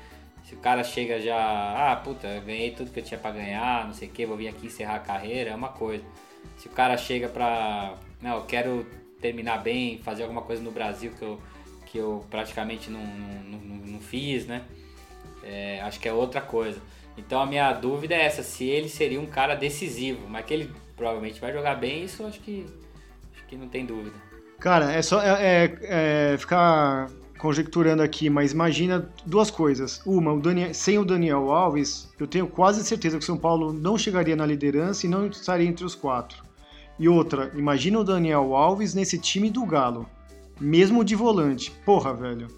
[0.44, 3.94] Se o cara chega já, ah, puta, ganhei tudo que eu tinha para ganhar, não
[3.94, 6.02] sei o que, vou vir aqui encerrar a carreira, é uma coisa.
[6.56, 8.84] Se o cara chega pra, não, eu quero
[9.20, 11.40] terminar bem, fazer alguma coisa no Brasil que eu,
[11.90, 14.62] que eu praticamente não, não, não, não fiz, né?
[15.42, 16.80] É, acho que é outra coisa.
[17.18, 20.70] Então a minha dúvida é essa, se ele seria um cara decisivo, mas que ele
[20.96, 22.64] provavelmente vai jogar bem, isso acho que,
[23.34, 24.14] acho que não tem dúvida.
[24.60, 30.00] Cara, é só é, é, é ficar conjecturando aqui, mas imagina duas coisas.
[30.06, 33.72] Uma, o Daniel, sem o Daniel Alves, eu tenho quase certeza que o São Paulo
[33.72, 36.44] não chegaria na liderança e não estaria entre os quatro.
[36.98, 40.06] E outra, imagina o Daniel Alves nesse time do Galo,
[40.60, 41.72] mesmo de volante.
[41.84, 42.48] Porra, velho.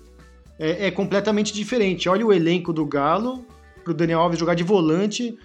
[0.58, 2.08] É, é completamente diferente.
[2.08, 3.46] Olha o elenco do Galo
[3.84, 5.36] pro Daniel Alves jogar de volante,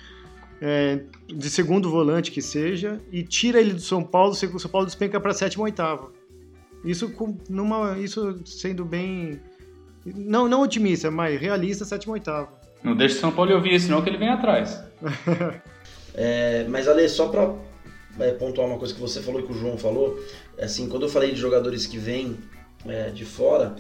[0.62, 4.86] é, de segundo volante que seja, e tira ele do São Paulo, o São Paulo
[4.86, 6.12] despenca para sétimo ou oitavo.
[6.84, 7.12] Isso,
[7.50, 9.40] numa, isso sendo bem.
[10.06, 12.50] Não, não otimista, mas realista, sétimo oitavo.
[12.84, 14.82] Não deixa o São Paulo ouvir isso, não, que ele vem atrás.
[16.14, 17.54] é, mas, Ale, só para
[18.20, 20.18] é, pontuar uma coisa que você falou e que o João falou,
[20.60, 22.38] assim, quando eu falei de jogadores que vêm
[22.86, 23.76] é, de fora,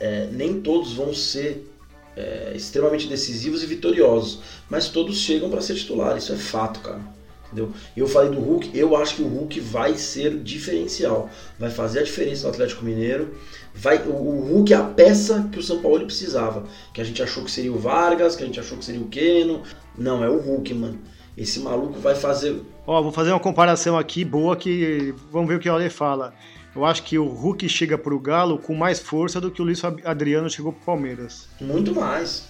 [0.00, 1.70] é, nem todos vão ser
[2.16, 7.00] é, extremamente decisivos e vitoriosos, mas todos chegam para ser titular, isso é fato, cara.
[7.46, 7.72] Entendeu?
[7.96, 12.02] Eu falei do Hulk, eu acho que o Hulk vai ser diferencial, vai fazer a
[12.02, 13.32] diferença no Atlético Mineiro.
[13.72, 17.44] Vai, o, Hulk é a peça que o São Paulo precisava, que a gente achou
[17.44, 19.62] que seria o Vargas, que a gente achou que seria o Keno.
[19.96, 20.98] Não, é o Hulk, mano.
[21.36, 22.60] Esse maluco vai fazer.
[22.86, 26.32] Ó, vou fazer uma comparação aqui boa que vamos ver o que o Ale fala.
[26.74, 29.82] Eu acho que o Hulk chega pro Galo com mais força do que o Luiz
[29.84, 31.48] Adriano chegou pro Palmeiras.
[31.60, 32.46] Muito mais.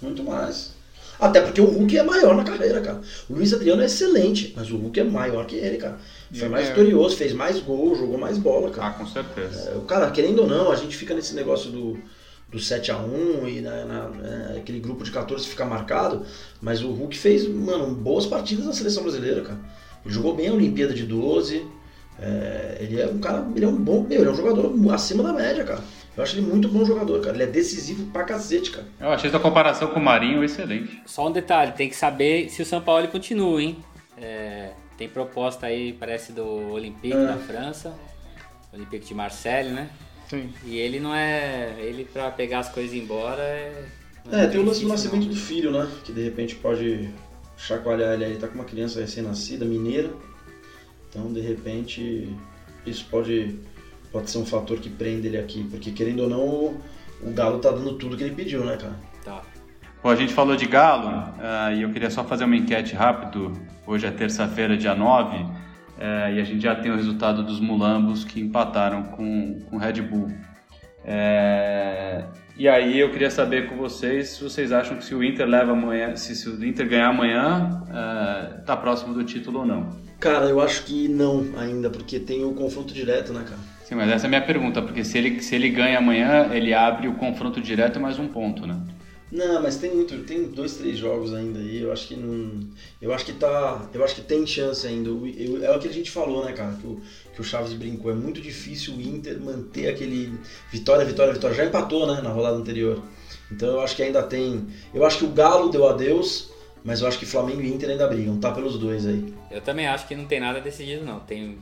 [0.00, 0.74] Muito mais.
[1.18, 3.00] Até porque o Hulk é maior na carreira, cara.
[3.30, 5.98] O Luiz Adriano é excelente, mas o Hulk é maior que ele, cara.
[6.34, 6.68] Foi mais é.
[6.70, 8.88] vitorioso, fez mais gol, jogou mais bola, cara.
[8.88, 9.70] Ah, com certeza.
[9.70, 11.98] É, o cara, querendo ou não, a gente fica nesse negócio do,
[12.52, 16.24] do 7x1 e na, na, na, aquele grupo de 14 fica marcado,
[16.60, 19.58] mas o Hulk fez, mano, boas partidas na seleção brasileira, cara.
[20.04, 21.66] Ele jogou bem a Olimpíada de 12.
[22.20, 25.32] É, ele é um cara, ele é um bom, ele é um jogador acima da
[25.32, 25.82] média, cara.
[26.14, 27.34] Eu acho ele muito bom jogador, cara.
[27.34, 28.86] Ele é decisivo pra cacete, cara.
[29.00, 31.00] Eu achei essa comparação com o Marinho excelente.
[31.06, 33.78] Só um detalhe, tem que saber se o São Paulo continua, hein?
[34.18, 37.26] É, tem proposta aí, parece do Olympique é.
[37.26, 37.94] da França,
[38.74, 39.88] Olympique de Marseille, né?
[40.32, 40.50] Sim.
[40.64, 41.74] E ele não é.
[41.78, 43.84] Ele pra pegar as coisas embora é.
[44.30, 45.86] É, tem o lance do nascimento do filho, né?
[46.04, 47.10] Que de repente pode
[47.54, 48.36] chacoalhar ele aí.
[48.36, 50.10] Tá com uma criança recém-nascida, mineira.
[51.10, 52.34] Então, de repente,
[52.86, 53.58] isso pode
[54.10, 56.80] pode ser um fator que prende ele aqui, porque querendo ou não, o,
[57.22, 58.98] o Galo tá dando tudo que ele pediu, né, cara?
[59.24, 59.42] Tá.
[60.02, 63.52] Bom, a gente falou de Galo uh, e eu queria só fazer uma enquete rápido.
[63.86, 65.46] Hoje é terça-feira, dia 9,
[66.04, 70.02] eh, e a gente já tem o resultado dos mulambos que empataram com o Red
[70.02, 70.26] Bull.
[71.04, 72.24] É,
[72.56, 75.72] e aí eu queria saber com vocês se vocês acham que se o Inter leva
[75.72, 77.84] amanhã, se, se o Inter ganhar amanhã,
[78.58, 79.90] está próximo do título ou não.
[80.18, 83.60] Cara, eu acho que não ainda, porque tem o confronto direto, né, cara?
[83.84, 86.74] Sim, mas essa é a minha pergunta, porque se ele, se ele ganha amanhã, ele
[86.74, 88.76] abre o confronto direto mais um ponto, né?
[89.32, 91.80] Não, mas tem muito, tem dois, três jogos ainda aí.
[91.80, 92.60] Eu acho que não,
[93.00, 95.08] eu acho que tá, eu acho que tem chance ainda.
[95.08, 96.74] Eu, é o que a gente falou, né, cara?
[96.74, 97.00] Que o,
[97.34, 98.10] que o Chaves brincou.
[98.10, 100.38] É muito difícil o Inter manter aquele
[100.70, 101.56] vitória, vitória, vitória.
[101.56, 103.02] Já empatou, né, na rodada anterior.
[103.50, 104.66] Então eu acho que ainda tem.
[104.92, 106.50] Eu acho que o Galo deu adeus,
[106.84, 108.38] mas eu acho que Flamengo e Inter ainda brigam.
[108.38, 109.32] Tá pelos dois aí.
[109.50, 111.20] Eu também acho que não tem nada decidido, não.
[111.20, 111.58] Tem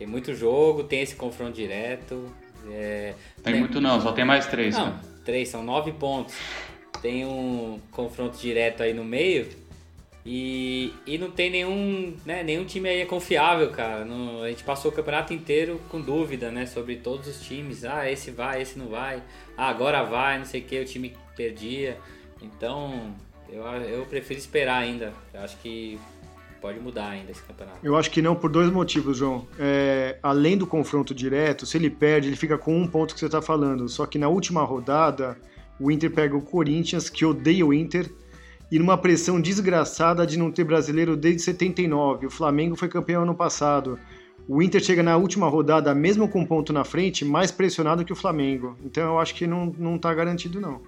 [0.00, 2.24] tem muito jogo, tem esse confronto direto.
[2.70, 4.74] É, tem, muito não, só tem mais três.
[4.74, 5.00] Não, cara.
[5.26, 6.34] três, são nove pontos.
[7.00, 9.48] Tem um confronto direto aí no meio.
[10.24, 14.04] E, e não tem nenhum, né, nenhum time aí é confiável, cara.
[14.44, 16.66] A gente passou o campeonato inteiro com dúvida, né?
[16.66, 17.84] Sobre todos os times.
[17.84, 19.22] Ah, esse vai, esse não vai.
[19.56, 21.96] Ah, agora vai, não sei o que, o time perdia.
[22.42, 23.14] Então,
[23.48, 25.12] eu, eu prefiro esperar ainda.
[25.32, 25.98] Eu acho que
[26.60, 27.78] pode mudar ainda esse campeonato.
[27.82, 29.48] Eu acho que não por dois motivos, João.
[29.58, 33.26] É, além do confronto direto, se ele perde, ele fica com um ponto que você
[33.26, 33.88] está falando.
[33.88, 35.38] Só que na última rodada,
[35.80, 38.10] o Inter pega o Corinthians, que odeia o Inter,
[38.70, 42.26] e numa pressão desgraçada de não ter brasileiro desde 79.
[42.26, 43.98] O Flamengo foi campeão ano passado.
[44.46, 48.12] O Inter chega na última rodada, mesmo com um ponto na frente, mais pressionado que
[48.12, 48.76] o Flamengo.
[48.84, 50.80] Então eu acho que não, não tá garantido, não.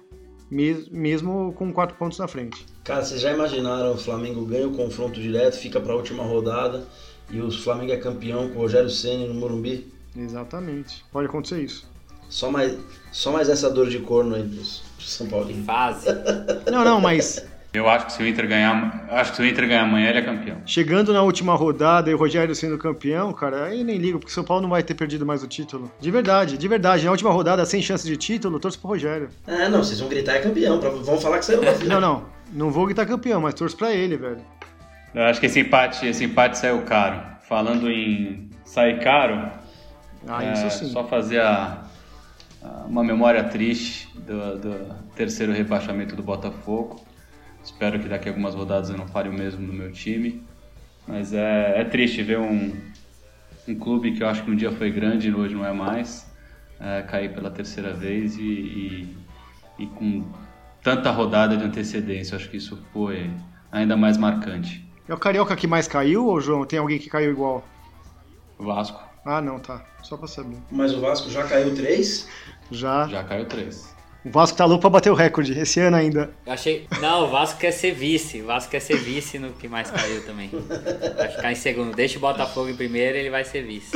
[0.49, 2.65] mesmo com quatro pontos na frente.
[2.83, 6.85] Cara, vocês já imaginaram o Flamengo ganha o confronto direto, fica para a última rodada
[7.29, 9.91] e o Flamengo é campeão com o Rogério Ceni no Morumbi?
[10.15, 11.03] Exatamente.
[11.11, 11.87] Pode acontecer isso.
[12.29, 12.77] Só mais,
[13.13, 15.49] só mais essa dor de corno aí pros, São Paulo.
[15.49, 16.07] Em fase.
[16.69, 19.67] Não, não, mas eu acho que se o Inter ganhar, acho que se o Inter
[19.67, 20.57] ganhar amanhã, ele é campeão.
[20.65, 24.33] Chegando na última rodada e o Rogério sendo campeão, cara, aí nem ligo, porque o
[24.33, 25.91] São Paulo não vai ter perdido mais o título.
[25.99, 27.05] De verdade, de verdade.
[27.05, 29.29] Na última rodada, sem chance de título, torço pro Rogério.
[29.47, 32.25] É, não, vocês vão gritar é campeão, pra, vão falar que saiu da Não, não.
[32.51, 34.41] Não vou gritar campeão, mas torço pra ele, velho.
[35.15, 37.21] Eu acho que esse empate, esse empate saiu caro.
[37.47, 39.51] Falando em sair caro,
[40.27, 40.91] ah, é, isso sim.
[40.91, 41.83] só fazer a,
[42.87, 47.03] uma memória triste do, do terceiro rebaixamento do Botafogo.
[47.63, 50.43] Espero que daqui a algumas rodadas eu não fale o mesmo no meu time.
[51.07, 52.73] Mas é, é triste ver um,
[53.67, 56.31] um clube que eu acho que um dia foi grande e hoje não é mais,
[56.79, 59.17] é, cair pela terceira vez e, e,
[59.79, 60.25] e, com
[60.81, 62.35] tanta rodada de antecedência.
[62.35, 63.29] Eu acho que isso foi
[63.71, 64.87] ainda mais marcante.
[65.07, 66.65] É o Carioca que mais caiu, ou João?
[66.65, 67.67] Tem alguém que caiu igual?
[68.57, 69.12] Vasco.
[69.25, 69.85] Ah, não, tá.
[70.01, 70.57] Só pra saber.
[70.69, 72.27] Mas o Vasco já caiu três?
[72.69, 73.07] Já.
[73.07, 73.93] Já caiu três.
[74.25, 76.31] O Vasco tá louco pra bater o recorde esse ano ainda.
[76.45, 76.87] Eu achei.
[77.01, 78.41] Não, o Vasco quer ser vice.
[78.41, 80.49] O Vasco quer ser vice no que mais caiu também.
[81.17, 81.93] Vai ficar em segundo.
[81.93, 83.91] Deixa o Botafogo em primeiro ele vai ser vice.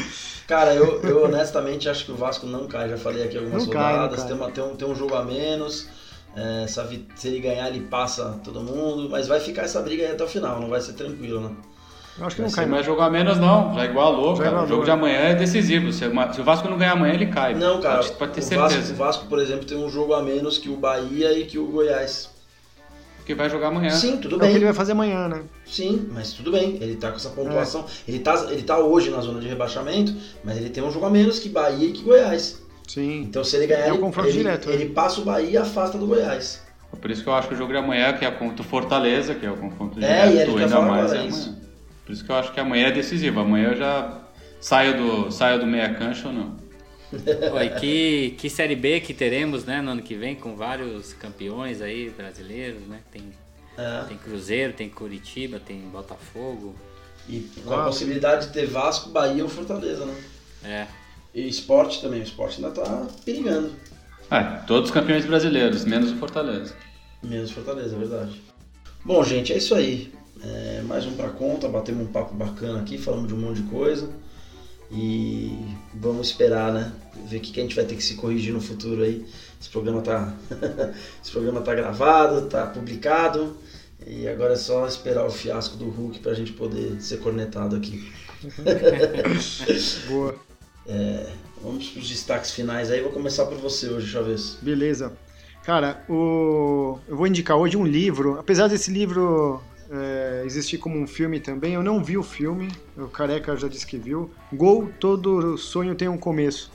[0.45, 2.89] Cara, eu, eu honestamente acho que o Vasco não cai.
[2.89, 4.19] Já falei aqui algumas não rodadas.
[4.19, 5.87] Cai, Tem, uma, tem, um, tem um jogo a menos.
[6.35, 9.09] É, se ele ganhar, ele passa todo mundo.
[9.09, 10.59] Mas vai ficar essa briga aí até o final.
[10.59, 11.55] Não vai ser tranquilo, né?
[12.19, 12.85] Eu acho que não cai mais.
[12.85, 14.63] jogar menos não, já igualou, já cara.
[14.63, 15.91] O jogo de amanhã é decisivo.
[15.93, 17.53] Se, o Vasco não ganhar amanhã, ele cai.
[17.53, 17.97] Não, cara.
[17.97, 18.79] Pode, pode ter o certeza.
[18.79, 21.59] Vasco, o Vasco, por exemplo, tem um jogo a menos que o Bahia e que
[21.59, 22.29] o Goiás.
[23.25, 23.89] Que vai jogar amanhã.
[23.89, 24.47] Sim, tudo é bem.
[24.47, 25.43] É o que ele vai fazer amanhã, né?
[25.65, 26.77] Sim, mas tudo bem.
[26.81, 27.81] Ele tá com essa pontuação.
[27.81, 28.11] É.
[28.11, 30.13] Ele, tá, ele tá hoje na zona de rebaixamento,
[30.43, 32.61] mas ele tem um jogo a menos que Bahia e que Goiás.
[32.87, 33.23] Sim.
[33.23, 34.91] Então se ele ganhar, é um confronto ele, direto, ele, né?
[34.93, 36.65] passa o Bahia e afasta do Goiás.
[37.01, 39.35] Por isso que eu acho que o jogo de amanhã, que é contra o Fortaleza,
[39.35, 41.56] que é o confronto é, direto, e ele ainda mais é amanhã.
[42.07, 43.41] Por isso que eu acho que amanhã é decisivo.
[43.41, 44.21] Amanhã eu já
[44.61, 46.55] saio do, saio do meia cancha ou não.
[47.53, 51.81] Oi, que, que Série B que teremos né, no ano que vem, com vários campeões
[51.81, 53.01] aí brasileiros, né?
[53.11, 53.23] Tem,
[53.77, 54.05] é.
[54.07, 56.73] tem Cruzeiro, tem Curitiba, tem Botafogo.
[57.27, 60.15] E com a possibilidade de ter Vasco, Bahia ou Fortaleza, né?
[60.63, 60.87] É.
[61.35, 63.73] E esporte também, o esporte ainda tá perigando.
[64.31, 66.73] É, todos os campeões brasileiros, menos o Fortaleza.
[67.21, 68.41] Menos o Fortaleza, é verdade.
[69.03, 70.16] Bom, gente, é isso aí.
[70.43, 73.69] É, mais um para conta, batemos um papo bacana aqui, falamos de um monte de
[73.69, 74.09] coisa.
[74.91, 76.93] E vamos esperar, né?
[77.27, 79.25] Ver o que, que a gente vai ter que se corrigir no futuro aí.
[79.59, 80.33] Esse programa tá,
[81.21, 83.57] esse programa tá gravado, tá publicado.
[84.05, 88.11] E agora é só esperar o fiasco do Hulk pra gente poder ser cornetado aqui.
[90.07, 90.35] Boa.
[90.89, 93.01] É, vamos pros destaques finais aí.
[93.01, 94.57] Vou começar por você hoje, Chaves.
[94.61, 95.11] Beleza.
[95.65, 96.97] Cara, o...
[97.09, 98.39] eu vou indicar hoje um livro.
[98.39, 101.73] Apesar desse livro é, existir como um filme também.
[101.73, 104.29] Eu não vi o filme, o Careca já disse que viu.
[104.51, 106.71] Gol, todo sonho tem um começo.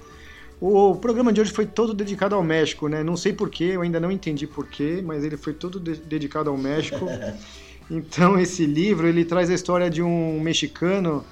[0.60, 3.02] O programa de hoje foi todo dedicado ao México, né?
[3.02, 6.56] Não sei porquê, eu ainda não entendi porquê, mas ele foi todo de dedicado ao
[6.56, 7.06] México.
[7.90, 11.22] Então esse livro ele traz a história de um mexicano.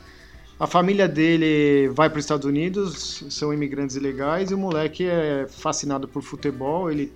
[0.59, 5.47] A família dele vai para os Estados Unidos, são imigrantes ilegais e o moleque é
[5.49, 6.91] fascinado por futebol.
[6.91, 7.11] Ele,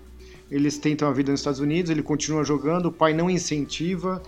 [0.51, 4.23] eles tentam a vida nos Estados Unidos, ele continua jogando, o pai não incentiva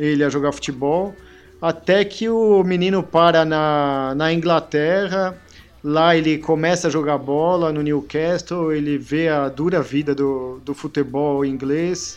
[0.00, 1.14] ele a jogar futebol,
[1.60, 5.38] até que o menino para na, na Inglaterra,
[5.84, 10.72] lá ele começa a jogar bola no Newcastle, ele vê a dura vida do, do
[10.72, 12.16] futebol inglês,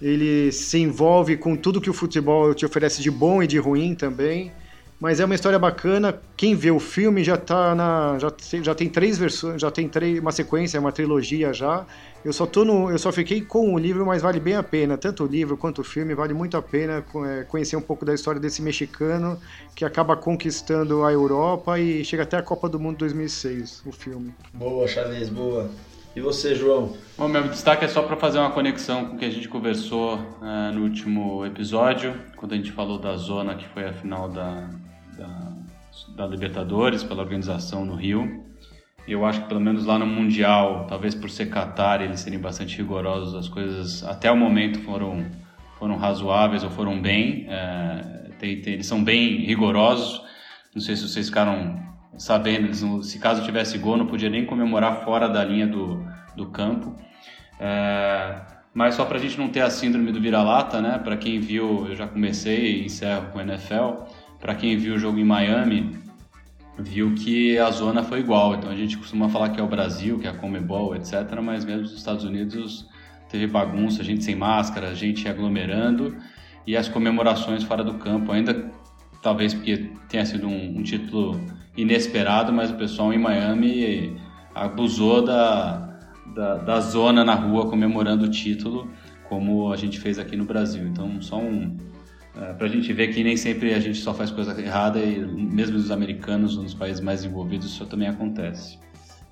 [0.00, 3.94] ele se envolve com tudo que o futebol te oferece de bom e de ruim
[3.94, 4.52] também.
[4.98, 6.18] Mas é uma história bacana.
[6.36, 8.18] Quem vê o filme já tá na.
[8.18, 8.32] Já,
[8.62, 11.84] já tem três versões, já tem três, uma sequência, uma trilogia já.
[12.24, 12.90] Eu só tô no.
[12.90, 14.96] Eu só fiquei com o livro, mas vale bem a pena.
[14.96, 18.14] Tanto o livro quanto o filme, vale muito a pena é, conhecer um pouco da
[18.14, 19.38] história desse mexicano
[19.74, 24.34] que acaba conquistando a Europa e chega até a Copa do Mundo 2006, o filme.
[24.54, 25.70] Boa, Chaves, boa.
[26.16, 26.96] E você, João?
[27.18, 30.14] Bom, meu destaque é só para fazer uma conexão com o que a gente conversou
[30.14, 34.66] uh, no último episódio, quando a gente falou da zona que foi a final da,
[35.16, 35.52] da,
[36.14, 38.44] da Libertadores pela organização no Rio.
[39.06, 42.76] Eu acho que pelo menos lá no Mundial, talvez por ser Qatar, eles serem bastante
[42.76, 45.24] rigorosos, as coisas até o momento foram,
[45.78, 47.46] foram razoáveis ou foram bem.
[47.48, 50.22] É, tem, tem, eles são bem rigorosos.
[50.74, 51.80] Não sei se vocês ficaram
[52.18, 56.04] sabendo, eles, se caso tivesse gol, não podia nem comemorar fora da linha do,
[56.34, 56.96] do campo.
[57.60, 58.40] É,
[58.74, 60.98] mas só para a gente não ter a síndrome do vira-lata, né?
[60.98, 64.04] Para quem viu, eu já comecei e encerro com o NFL
[64.46, 65.98] para quem viu o jogo em Miami,
[66.78, 68.54] viu que a zona foi igual.
[68.54, 71.40] Então a gente costuma falar que é o Brasil, que é a Comebol, etc.
[71.42, 72.88] Mas mesmo os Estados Unidos
[73.28, 76.16] teve bagunça, gente sem máscara, gente aglomerando
[76.64, 78.70] e as comemorações fora do campo, ainda
[79.20, 81.40] talvez porque tenha sido um, um título
[81.76, 84.16] inesperado, mas o pessoal em Miami
[84.54, 85.98] abusou da,
[86.36, 88.88] da, da, zona na rua comemorando o título,
[89.28, 90.86] como a gente fez aqui no Brasil.
[90.86, 91.76] Então, só um.
[92.36, 95.18] É, para a gente ver que nem sempre a gente só faz coisa errada e
[95.18, 98.78] mesmo os americanos, nos países mais envolvidos, isso também acontece.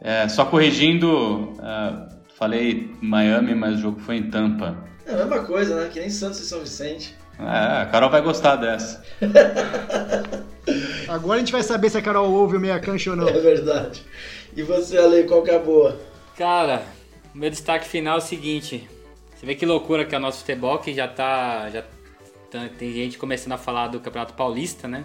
[0.01, 4.77] É, só corrigindo, é, falei Miami, mas o jogo foi em Tampa.
[5.07, 5.91] É a mesma coisa, né?
[5.93, 7.15] Que nem Santos e São Vicente.
[7.39, 9.05] É, a Carol vai gostar dessa.
[11.09, 13.29] Agora a gente vai saber se a Carol ouve o meia cancha ou não.
[13.29, 14.03] É verdade.
[14.57, 16.01] E você, Ale, qual que é a boa?
[16.39, 16.83] Cara,
[17.35, 18.89] meu destaque final é o seguinte.
[19.35, 21.69] Você vê que loucura que é o nosso futebol, que já tá.
[21.71, 21.89] Já tá,
[22.79, 25.05] tem gente começando a falar do Campeonato Paulista, né?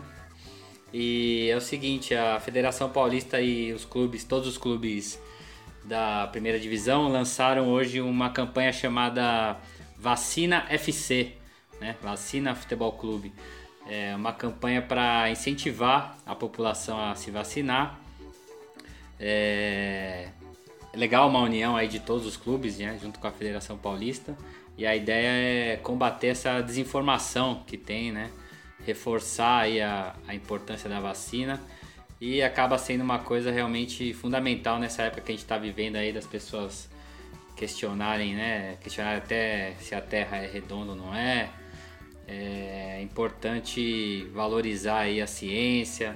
[0.94, 5.20] E é o seguinte, a Federação Paulista e os clubes, todos os clubes
[5.84, 9.58] da primeira divisão lançaram hoje uma campanha chamada
[9.98, 11.34] Vacina FC,
[11.80, 11.96] né?
[12.02, 13.34] Vacina Futebol Clube.
[13.88, 18.00] É uma campanha para incentivar a população a se vacinar.
[19.20, 20.30] É
[20.94, 22.98] legal uma união aí de todos os clubes, né?
[23.02, 24.36] junto com a Federação Paulista.
[24.80, 28.32] E a ideia é combater essa desinformação que tem, né?
[28.86, 31.62] Reforçar aí a, a importância da vacina
[32.22, 36.14] e acaba sendo uma coisa realmente fundamental nessa época que a gente está vivendo aí
[36.14, 36.90] das pessoas
[37.58, 38.78] questionarem, né?
[38.82, 41.50] Questionar até se a Terra é redonda ou não é,
[42.26, 46.16] é importante valorizar aí a ciência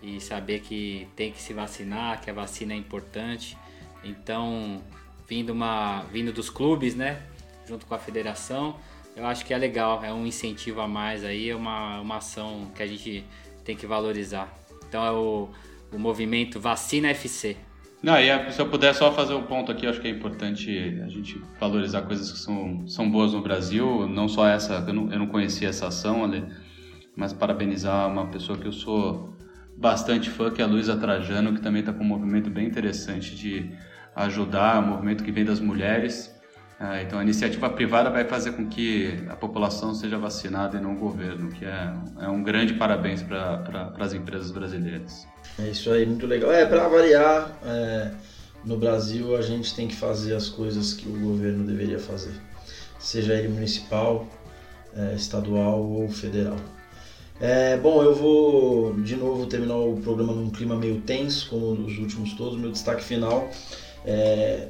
[0.00, 3.58] e saber que tem que se vacinar, que a vacina é importante.
[4.04, 4.80] Então,
[5.28, 7.20] vindo uma vindo dos clubes, né,
[7.66, 8.76] junto com a federação,
[9.16, 12.70] eu acho que é legal, é um incentivo a mais aí, é uma, uma ação
[12.74, 13.24] que a gente
[13.64, 14.52] tem que valorizar.
[14.88, 15.48] Então é o,
[15.92, 17.56] o movimento Vacina FC.
[18.02, 20.70] Não, e se eu puder só fazer um ponto aqui, acho que é importante
[21.04, 25.12] a gente valorizar coisas que são, são boas no Brasil, não só essa, eu não,
[25.12, 26.44] eu não conhecia essa ação, ali,
[27.16, 29.34] mas parabenizar uma pessoa que eu sou
[29.76, 33.34] bastante fã, que é a Luísa Trajano, que também está com um movimento bem interessante
[33.34, 33.72] de
[34.14, 36.35] ajudar, um movimento que vem das mulheres.
[36.78, 40.94] Ah, então a iniciativa privada vai fazer com que a população seja vacinada e não
[40.94, 45.26] o governo, que é, é um grande parabéns para pra, as empresas brasileiras.
[45.58, 46.52] É isso aí, muito legal.
[46.52, 48.10] É, para variar, é,
[48.62, 52.32] no Brasil a gente tem que fazer as coisas que o governo deveria fazer,
[52.98, 54.28] seja ele municipal,
[54.94, 56.56] é, estadual ou federal.
[57.40, 61.98] É, bom, eu vou de novo terminar o programa num clima meio tenso, como os
[61.98, 62.58] últimos todos.
[62.58, 63.50] Meu destaque final
[64.06, 64.68] é,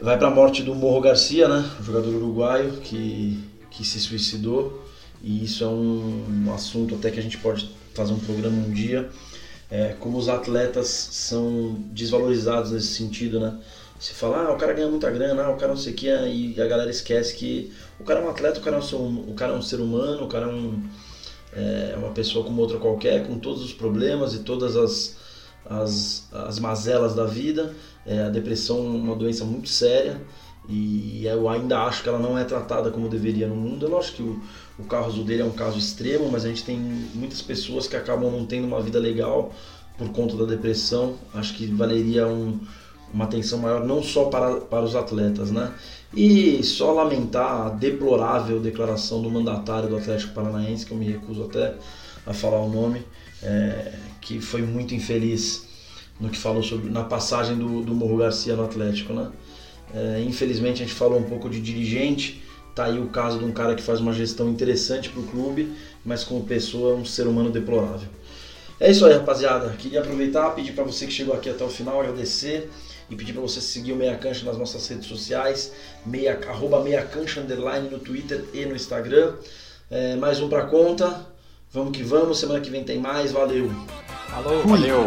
[0.00, 4.82] vai para a morte do Morro Garcia, né, jogador uruguaio que, que se suicidou.
[5.22, 9.08] E isso é um, assunto até que a gente pode fazer um programa um dia
[9.70, 13.58] é, como os atletas são desvalorizados nesse sentido, né?
[13.98, 16.06] Se fala, ah, o cara ganha muita grana, ah, o cara não sei o que,
[16.06, 18.96] e a galera esquece que o cara é um atleta, o cara é um ser,
[18.96, 20.82] o cara é um ser humano, o cara é, um,
[21.52, 25.16] é uma pessoa como outra qualquer, com todos os problemas e todas as,
[25.64, 27.74] as, as mazelas da vida.
[28.06, 30.20] É, a depressão é uma doença muito séria
[30.68, 33.86] e eu ainda acho que ela não é tratada como deveria no mundo.
[33.86, 34.40] É lógico que o,
[34.78, 36.78] o caso dele é um caso extremo, mas a gente tem
[37.14, 39.52] muitas pessoas que acabam não tendo uma vida legal
[39.98, 41.16] por conta da depressão.
[41.34, 42.58] Acho que valeria um,
[43.12, 45.72] uma atenção maior não só para, para os atletas, né?
[46.14, 51.44] E só lamentar a deplorável declaração do mandatário do Atlético Paranaense, que eu me recuso
[51.44, 51.74] até
[52.26, 53.02] a falar o nome,
[53.42, 55.66] é, que foi muito infeliz
[56.20, 59.30] no que falou sobre na passagem do, do Morro Garcia no Atlético, né?
[59.94, 62.42] É, infelizmente a gente falou um pouco de dirigente,
[62.74, 65.72] Tá aí o caso de um cara que faz uma gestão interessante para o clube,
[66.04, 68.08] mas como pessoa é um ser humano deplorável.
[68.80, 69.70] É isso aí, rapaziada.
[69.78, 72.68] Queria aproveitar, pedir para você que chegou aqui até o final, agradecer
[73.08, 75.72] e pedir para você seguir o Meia Cancha nas nossas redes sociais,
[76.04, 79.34] meia, arroba Meia Cancha Underline no Twitter e no Instagram.
[79.88, 81.26] É, mais um para conta.
[81.70, 83.30] Vamos que vamos, semana que vem tem mais.
[83.30, 83.70] Valeu.
[84.28, 85.06] Falou, valeu.